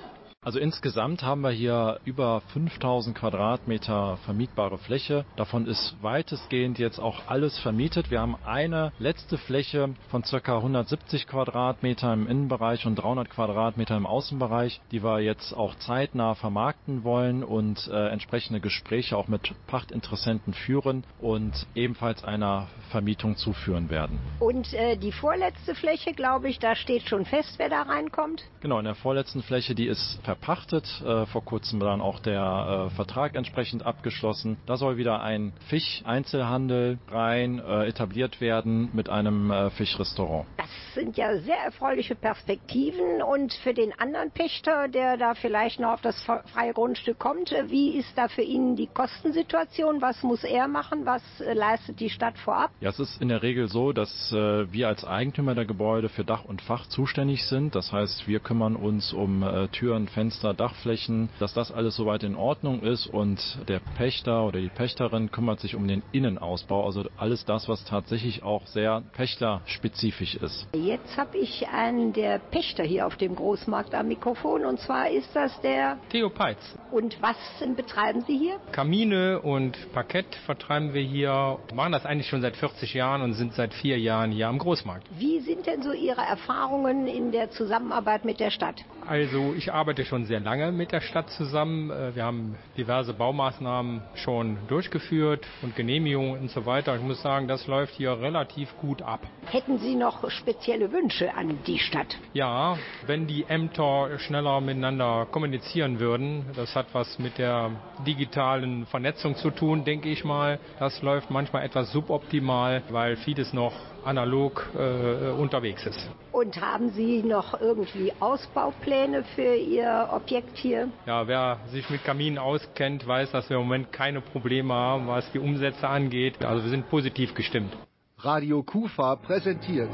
Also 0.48 0.60
insgesamt 0.60 1.24
haben 1.24 1.42
wir 1.42 1.50
hier 1.50 2.00
über 2.06 2.40
5000 2.54 3.18
Quadratmeter 3.18 4.16
vermietbare 4.24 4.78
Fläche. 4.78 5.26
Davon 5.36 5.68
ist 5.68 5.98
weitestgehend 6.02 6.80
jetzt 6.80 7.00
auch 7.00 7.28
alles 7.28 7.60
vermietet. 7.60 8.12
Wir 8.12 8.22
haben 8.22 8.38
eine 8.46 8.94
letzte 8.98 9.38
Fläche 9.38 9.90
von 10.10 10.22
ca. 10.22 10.56
170 10.56 11.28
Quadratmeter 11.28 12.14
im 12.14 12.28
Innenbereich 12.28 12.86
und 12.86 12.96
300 12.96 13.30
Quadratmeter 13.30 13.98
im 13.98 14.06
Außenbereich, 14.06 14.80
die 14.92 15.04
wir 15.04 15.20
jetzt 15.20 15.52
auch 15.52 15.76
zeitnah 15.80 16.34
vermarkten 16.34 17.04
wollen 17.04 17.44
und 17.44 17.86
äh, 17.90 18.08
entsprechende 18.08 18.62
Gespräche 18.62 19.18
auch 19.18 19.28
mit 19.28 19.54
Pachtinteressenten 19.68 20.54
führen 20.54 21.04
und 21.20 21.68
ebenfalls 21.76 22.24
einer 22.24 22.68
Vermietung 22.92 23.36
zuführen 23.36 23.90
werden. 23.90 24.18
Und 24.40 24.74
äh, 24.74 24.96
die 24.96 25.12
vorletzte 25.12 25.76
Fläche, 25.76 26.14
glaube 26.14 26.48
ich, 26.48 26.58
da 26.58 26.78
steht 26.78 27.10
schon 27.10 27.26
fest, 27.26 27.56
wer 27.58 27.68
da 27.68 27.82
reinkommt. 27.82 28.46
Genau, 28.62 28.80
in 28.80 28.86
der 28.86 28.96
vorletzten 28.96 29.44
Fläche, 29.44 29.76
die 29.76 29.88
ist 29.88 30.22
verpachtet. 30.24 30.37
Äh, 30.48 31.26
vor 31.26 31.44
kurzem 31.44 31.80
dann 31.80 32.00
auch 32.00 32.20
der 32.20 32.88
äh, 32.88 32.96
Vertrag 32.96 33.36
entsprechend 33.36 33.86
abgeschlossen. 33.86 34.58
Da 34.66 34.78
soll 34.78 34.98
wieder 34.98 35.22
ein 35.22 35.52
Fischeinzelhandel 35.68 37.00
rein 37.10 37.60
äh, 37.60 37.88
etabliert 37.88 38.40
werden 38.40 38.90
mit 38.94 39.10
einem 39.10 39.52
äh, 39.52 39.70
Fischrestaurant. 39.72 40.46
Das 40.58 40.70
sind 40.94 41.18
ja 41.18 41.38
sehr 41.40 41.58
erfreuliche 41.58 42.16
Perspektiven. 42.16 43.22
Und 43.22 43.54
für 43.54 43.74
den 43.74 43.92
anderen 44.00 44.32
Pächter, 44.32 44.88
der 44.88 45.18
da 45.18 45.34
vielleicht 45.36 45.80
noch 45.80 45.92
auf 45.92 46.02
das 46.02 46.22
freie 46.22 46.74
Grundstück 46.74 47.20
kommt, 47.20 47.52
äh, 47.52 47.70
wie 47.70 47.98
ist 47.98 48.18
da 48.18 48.30
für 48.30 48.42
ihn 48.42 48.76
die 48.76 48.88
Kostensituation? 48.88 50.02
Was 50.02 50.24
muss 50.24 50.44
er 50.44 50.68
machen? 50.68 51.06
Was 51.06 51.24
äh, 51.42 51.54
leistet 51.54 52.00
die 52.00 52.10
Stadt 52.10 52.38
vorab? 52.38 52.72
Ja, 52.80 52.90
es 52.90 53.00
ist 53.00 53.22
in 53.22 53.28
der 53.28 53.44
Regel 53.44 53.68
so, 53.68 53.92
dass 53.92 54.32
äh, 54.32 54.72
wir 54.72 54.88
als 54.88 55.04
Eigentümer 55.04 55.56
der 55.56 55.66
Gebäude 55.66 56.10
für 56.10 56.24
Dach 56.24 56.46
und 56.46 56.62
Fach 56.62 56.88
zuständig 56.88 57.46
sind. 57.46 57.76
Das 57.76 57.92
heißt, 57.92 58.28
wir 58.28 58.40
kümmern 58.40 58.76
uns 58.76 59.14
um 59.14 59.44
äh, 59.44 59.68
Türen, 59.68 60.08
Fenster, 60.18 60.56
Dachflächen, 60.56 61.30
dass 61.38 61.54
das 61.54 61.72
alles 61.72 61.96
soweit 61.96 62.24
in 62.24 62.36
Ordnung 62.36 62.82
ist 62.82 63.06
und 63.06 63.40
der 63.68 63.80
Pächter 63.98 64.48
oder 64.48 64.60
die 64.60 64.70
Pächterin 64.70 65.30
kümmert 65.30 65.60
sich 65.60 65.76
um 65.76 65.88
den 65.88 66.02
Innenausbau, 66.12 66.88
also 66.88 67.04
alles 67.18 67.46
das, 67.46 67.70
was 67.70 67.86
tatsächlich 67.86 68.42
auch 68.42 68.66
sehr 68.66 69.04
pächterspezifisch 69.14 70.34
ist. 70.34 70.68
Jetzt 70.74 71.18
habe 71.18 71.38
ich 71.38 71.68
einen 71.68 72.14
der 72.14 72.40
Pächter 72.40 72.84
hier 72.84 73.06
auf 73.06 73.16
dem 73.18 73.36
Großmarkt 73.36 73.94
am 73.94 74.08
Mikrofon 74.08 74.66
und 74.66 74.80
zwar 74.80 75.08
ist 75.12 75.36
das 75.36 75.62
der 75.62 76.00
Theo 76.10 76.32
Peitz. 76.32 76.64
Und 76.92 77.22
was 77.22 77.36
betreiben 77.76 78.24
Sie 78.28 78.38
hier? 78.38 78.60
Kamine 78.72 79.42
und 79.42 79.78
Parkett 79.94 80.36
vertreiben 80.46 80.94
wir 80.94 81.02
hier. 81.02 81.60
Wir 81.68 81.76
machen 81.76 81.92
das 81.92 82.06
eigentlich 82.06 82.28
schon 82.28 82.42
seit 82.42 82.56
40 82.56 82.94
Jahren 82.94 83.22
und 83.22 83.34
sind 83.34 83.54
seit 83.54 83.74
vier 83.74 84.00
Jahren 84.00 84.32
hier 84.32 84.48
am 84.48 84.58
Großmarkt. 84.58 85.06
Wie 85.18 85.40
sind 85.40 85.66
denn 85.68 85.82
so 85.84 85.92
Ihre 85.92 86.22
Erfahrungen 86.22 87.08
in 87.08 87.32
der 87.32 87.52
Zusammenarbeit 87.52 88.26
mit 88.26 88.40
der 88.40 88.52
Stadt? 88.52 88.84
Also 89.08 89.54
ich 89.58 89.72
arbeite 89.72 90.04
schon 90.04 90.26
sehr 90.26 90.42
lange 90.42 90.72
mit 90.72 90.92
der 90.92 91.00
Stadt 91.02 91.30
zusammen. 91.30 91.90
Äh, 91.92 92.16
Wir 92.16 92.24
haben 92.26 92.58
diverse 92.78 93.14
Baumaßnahmen 93.14 94.02
schon 94.16 94.58
durchgeführt 94.68 95.46
und 95.62 95.76
Genehmigungen 95.76 96.40
und 96.40 96.52
so 96.52 96.66
weiter. 96.66 96.96
Ich 96.96 97.02
muss 97.02 97.22
sagen, 97.22 97.48
das 97.48 97.68
läuft 97.68 97.96
hier 97.96 98.20
relativ 98.20 98.76
gut 98.80 99.02
ab. 99.02 99.22
Hätten 99.46 99.78
Sie 99.80 99.96
noch 99.96 100.30
spezielle 100.30 100.92
Wünsche 100.92 101.34
an 101.34 101.60
die 101.66 101.80
Stadt? 101.80 102.18
Ja, 102.34 102.78
wenn 103.06 103.28
die 103.28 103.46
Ämter 103.48 104.20
schneller 104.20 104.60
miteinander 104.60 105.26
kommunizieren 105.32 106.00
würden, 106.00 106.46
das 106.56 106.76
hat 106.78 106.88
was 106.94 107.20
mit 107.20 107.38
der 107.38 107.72
digitalen 108.06 108.86
Vernetzung 108.86 109.36
zu 109.36 109.52
tun, 109.52 109.84
denke 109.84 110.10
ich 110.10 110.24
mal. 110.24 110.60
Das 110.80 111.02
läuft 111.02 111.30
manchmal 111.30 111.66
etwas 111.66 111.92
suboptimal, 111.92 112.84
weil 112.90 113.18
vieles 113.18 113.52
noch 113.52 113.74
analog 114.06 114.66
äh, 114.76 115.32
unterwegs 115.32 115.86
ist. 115.86 116.10
Und 116.32 116.62
haben 116.62 116.92
Sie 116.92 117.24
noch 117.24 117.60
irgendwie 117.60 118.14
Ausbaupläne 118.20 119.24
für 119.36 119.56
Ihr 119.56 120.10
Objekt 120.12 120.58
hier? 120.58 120.90
Ja, 121.06 121.28
wer 121.28 121.58
sich 121.72 121.90
mit 121.90 122.04
Kaminen 122.04 122.38
auskennt, 122.38 123.06
weiß, 123.06 123.32
dass 123.32 123.50
wir 123.50 123.58
im 123.58 123.64
Moment 123.64 123.92
keine 123.92 124.22
Probleme 124.22 124.74
haben, 124.74 125.08
was 125.08 125.30
die 125.32 125.40
Umsätze 125.40 125.88
angeht. 125.88 126.46
Also 126.46 126.64
wir 126.64 126.70
sind 126.70 126.90
positiv 126.90 127.34
gestimmt. 127.34 127.76
Radio 128.20 128.64
Kufa 128.64 129.16
präsentiert 129.18 129.92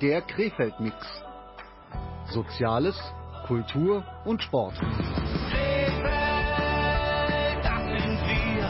der 0.00 0.22
Krefeld-Mix. 0.22 1.27
Soziales, 2.30 2.96
Kultur 3.46 4.04
und 4.24 4.42
Sport. 4.42 4.74
das 7.62 7.82
sind 7.86 8.20
wir. 8.28 8.68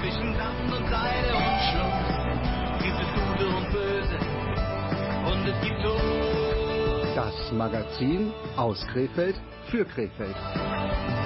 Zwischen 0.00 0.34
Sand 0.36 0.72
und 0.72 0.88
Seide 0.88 1.34
und 1.36 1.58
Schluss 1.68 2.00
gibt 2.82 2.98
es 3.00 3.08
Gute 3.14 3.46
und 3.56 3.66
Böse. 3.72 4.18
Und 5.26 5.46
es 5.46 5.60
gibt 5.62 5.82
Tod. 5.82 6.00
Das 7.14 7.52
Magazin 7.52 8.32
aus 8.56 8.86
Krefeld 8.86 9.36
für 9.70 9.84
Krefeld. 9.84 10.34
Krefeld 10.34 11.23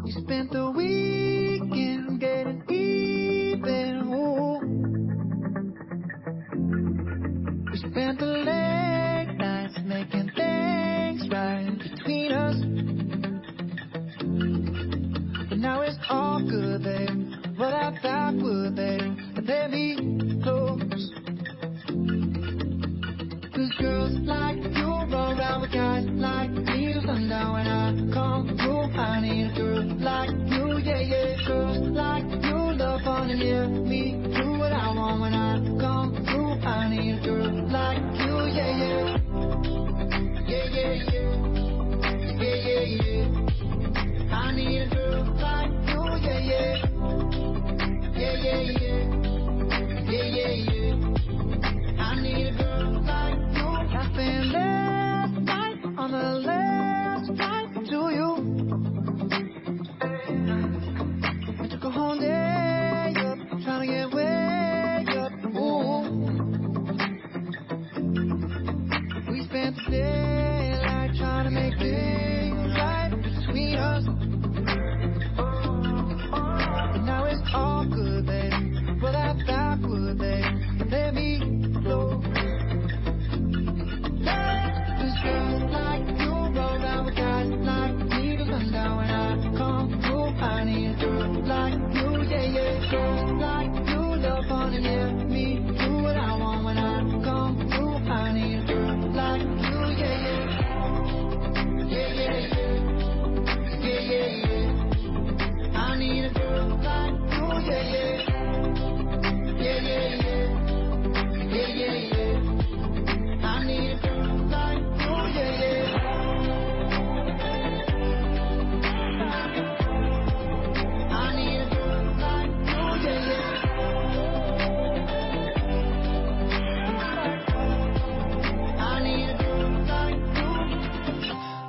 Spent 0.08 0.52
the 0.52 0.72
weekend 0.76 1.15
spent 7.96 8.20
the 8.20 8.26
late 8.26 9.38
nights 9.38 9.80
making 9.86 10.30
things 10.36 11.30
right 11.32 11.80
between 11.80 12.32
us. 12.34 12.58
But 15.48 15.58
now 15.60 15.80
it's 15.80 15.96
all 16.10 16.42
good, 16.42 16.84
babe. 16.84 17.58
What 17.58 17.74
I 17.74 17.98
thought 18.02 18.34
would, 18.36 18.76
babe. 18.76 19.16
Let 19.48 19.72
me 19.72 19.96
close. 20.44 21.10
Cause 23.56 23.72
girls 23.80 24.12
like 24.28 24.58
you 24.58 24.88
run 24.88 25.40
around 25.40 25.62
with 25.62 25.72
guys 25.72 25.85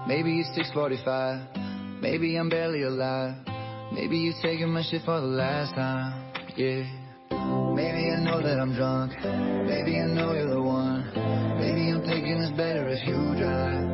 Maybe 0.06 0.40
it's 0.40 0.50
6:45. 0.56 2.00
Maybe 2.00 2.36
I'm 2.36 2.48
barely 2.48 2.82
alive. 2.82 3.34
Maybe 3.92 4.18
you're 4.18 4.40
taking 4.42 4.70
my 4.70 4.82
shit 4.82 5.02
for 5.04 5.20
the 5.20 5.26
last 5.26 5.74
time. 5.74 6.22
Yeah. 6.56 6.84
Maybe 7.74 8.10
I 8.10 8.20
know 8.22 8.40
that 8.40 8.58
I'm 8.58 8.74
drunk. 8.74 9.12
Maybe 9.22 9.98
I 9.98 10.06
know 10.06 10.32
you're 10.32 10.48
the 10.48 10.62
one. 10.62 11.04
Maybe 11.58 11.90
I'm 11.90 12.02
thinking 12.02 12.40
it's 12.42 12.52
better 12.56 12.88
if 12.88 13.06
you 13.06 13.18
drive. 13.36 13.84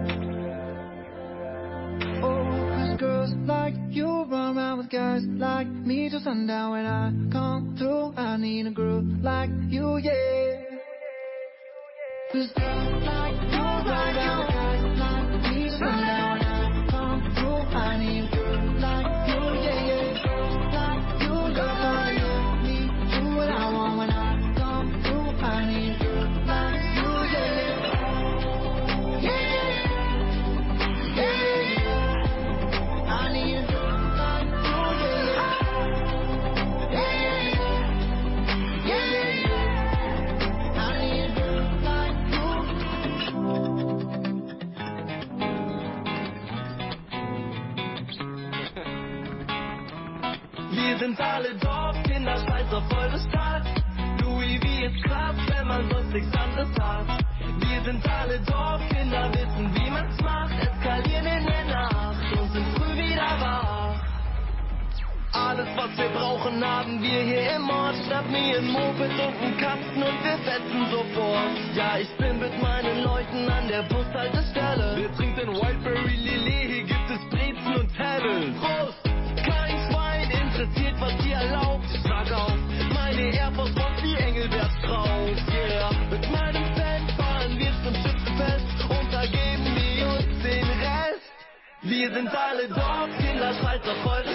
Oh, 2.22 2.44
'cause 2.70 2.96
girls 2.98 3.34
like 3.46 3.74
you 3.90 4.24
run 4.24 4.56
around 4.56 4.78
with 4.78 4.90
guys 4.90 5.24
like 5.24 5.66
me 5.68 6.08
till 6.10 6.20
sundown 6.20 6.70
when 6.72 6.86
I 6.86 7.12
come 7.30 7.74
through. 7.76 8.14
I 8.16 8.36
need 8.36 8.66
a 8.66 8.70
girl 8.70 9.02
like 9.22 9.50
you, 9.68 9.96
yeah. 9.98 10.60
Cause 12.32 12.48
girls 12.52 13.04
like 13.04 13.36
you 13.52 13.64
run 13.90 14.16
around 14.16 14.38
with 14.38 14.54
guys 14.54 14.82
like 15.80 16.11
sind 51.02 51.20
alle 51.20 51.52
Dorfkinder, 51.56 52.36
scheiß 52.36 52.72
auf 52.72 52.84
eure 52.96 53.18
Stadt. 53.18 53.66
Louis 54.20 54.60
wie 54.62 54.84
es 54.84 55.02
klappt, 55.02 55.42
wenn 55.50 55.66
man 55.66 55.90
sonst 55.90 56.12
nichts 56.12 56.32
anderes 56.32 56.68
hat. 56.78 57.24
Wir 57.58 57.80
sind 57.82 58.02
alle 58.08 58.38
Dorfkinder, 58.38 59.28
wissen 59.34 59.64
wie 59.74 59.90
man's 59.90 60.20
macht. 60.20 60.54
Eskalieren 60.62 61.26
in 61.26 61.44
der 61.44 61.64
Nacht 61.74 62.38
und 62.38 62.52
sind 62.52 62.66
früh 62.76 62.94
wieder 62.94 63.32
wach. 63.42 63.96
Alles 65.32 65.66
was 65.74 65.90
wir 65.98 66.10
brauchen 66.10 66.64
haben 66.64 67.02
wir 67.02 67.20
hier 67.30 67.56
im 67.56 67.68
Ort. 67.68 67.96
Schnapp 68.06 68.30
mir 68.30 68.58
ein 68.58 68.70
Moped 68.70 69.10
und 69.26 69.36
einen 69.42 69.56
Kasten 69.56 70.02
und 70.08 70.18
wir 70.22 70.38
fetzen 70.46 70.86
sofort. 70.92 71.58
Ja, 71.74 71.98
ich 71.98 72.10
bin 72.16 72.38
mit 72.38 72.54
meinen 72.62 73.02
Leuten 73.02 73.48
an 73.50 73.66
der 73.66 73.82
Bushaltestelle. 73.90 74.94
Wer 74.98 75.12
trinkt 75.16 75.36
denn 75.36 75.48
Whiteberry 75.48 76.14
Lillet? 76.14 76.70
Hier 76.70 76.84
gibt 76.84 77.10
es 77.10 77.22
Brezen 77.28 77.74
und 77.74 77.98
Hellen. 77.98 78.54
Prost! 78.54 79.11
Interessiert, 80.62 81.00
was 81.00 81.26
ihr 81.26 81.34
erlaubt. 81.34 81.84
Ich 81.92 82.02
trag 82.04 82.30
auf 82.30 82.56
meine 82.94 83.34
Air 83.34 83.50
Force 83.50 83.74
One 83.74 84.02
wie 84.02 84.14
Engelbert 84.14 84.70
Strauß. 84.78 85.38
Yeah, 85.50 85.90
mit 86.08 86.30
meinem 86.30 86.64
Fan 86.76 87.08
fahren 87.16 87.58
wir 87.58 87.72
zum 87.82 87.94
Schützenfest 87.96 88.84
und 88.88 89.12
da 89.12 89.22
geben 89.22 89.66
wir 89.74 90.06
uns 90.06 90.42
den 90.44 90.64
Rest. 90.64 91.32
Wir 91.82 92.12
sind 92.14 92.28
alle 92.28 92.68
Dorfkinder, 92.68 93.54
scheiß 93.54 93.82
auf 93.88 94.06
eure 94.06 94.31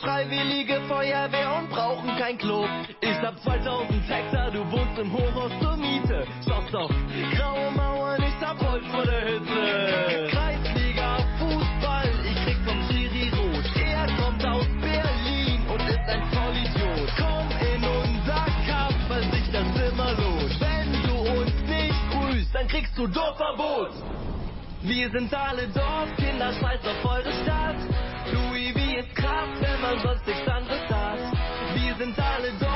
freiwillige 0.00 0.80
Feuerwehr 0.88 1.56
und 1.58 1.70
brauchen 1.70 2.16
kein 2.16 2.38
Klo. 2.38 2.66
Ich 3.00 3.18
hab 3.20 3.38
2000 3.40 4.08
Hektar, 4.08 4.50
du 4.50 4.60
wohnst 4.70 4.98
im 4.98 5.12
Hochhaus 5.12 5.52
zur 5.60 5.76
Miete. 5.76 6.26
Stopp, 6.42 6.68
stopp, 6.68 6.90
graue 7.36 7.70
Mauern, 7.72 8.22
ich 8.22 8.46
hab 8.46 8.58
Holz 8.60 8.84
vor 8.86 9.04
der 9.04 9.20
Hitze. 9.20 10.28
Kreisliga, 10.30 11.18
Fußball, 11.38 12.10
ich 12.24 12.44
krieg 12.44 12.58
vom 12.64 12.82
Schiri 12.88 13.30
rot. 13.30 13.64
Er 13.76 14.06
kommt 14.16 14.44
aus 14.44 14.66
Berlin 14.80 15.60
und 15.68 15.80
ist 15.88 16.08
ein 16.08 16.22
Vollidiot. 16.32 17.12
Komm 17.16 17.48
in 17.60 17.84
unser 17.84 18.44
Kampf, 18.66 19.08
weil 19.08 19.24
sich 19.32 19.50
das 19.52 19.90
immer 19.90 20.12
lohnt. 20.12 20.60
Wenn 20.60 20.92
du 21.02 21.40
uns 21.40 21.54
nicht 21.68 22.10
grüßt, 22.10 22.54
dann 22.54 22.68
kriegst 22.68 22.96
du 22.96 23.06
Dorfverbot. 23.06 23.92
Wir 24.82 25.10
sind 25.10 25.32
alle 25.32 25.66
Dorfkinder, 25.68 26.52
scheiß 26.52 26.80
auf 26.84 27.04
eure 27.04 27.32
Stadt. 27.42 28.13
Louis, 28.32 28.74
wie 28.74 28.96
ist 28.96 29.14
krass, 29.14 29.48
wenn 29.60 29.80
man 29.80 29.98
sonst 30.00 30.26
nichts 30.26 30.48
anderes 30.48 30.88
hat. 30.88 31.18
Wir 31.74 31.94
sind 31.96 32.18
alle 32.18 32.50
Dorfkinder, 32.52 32.73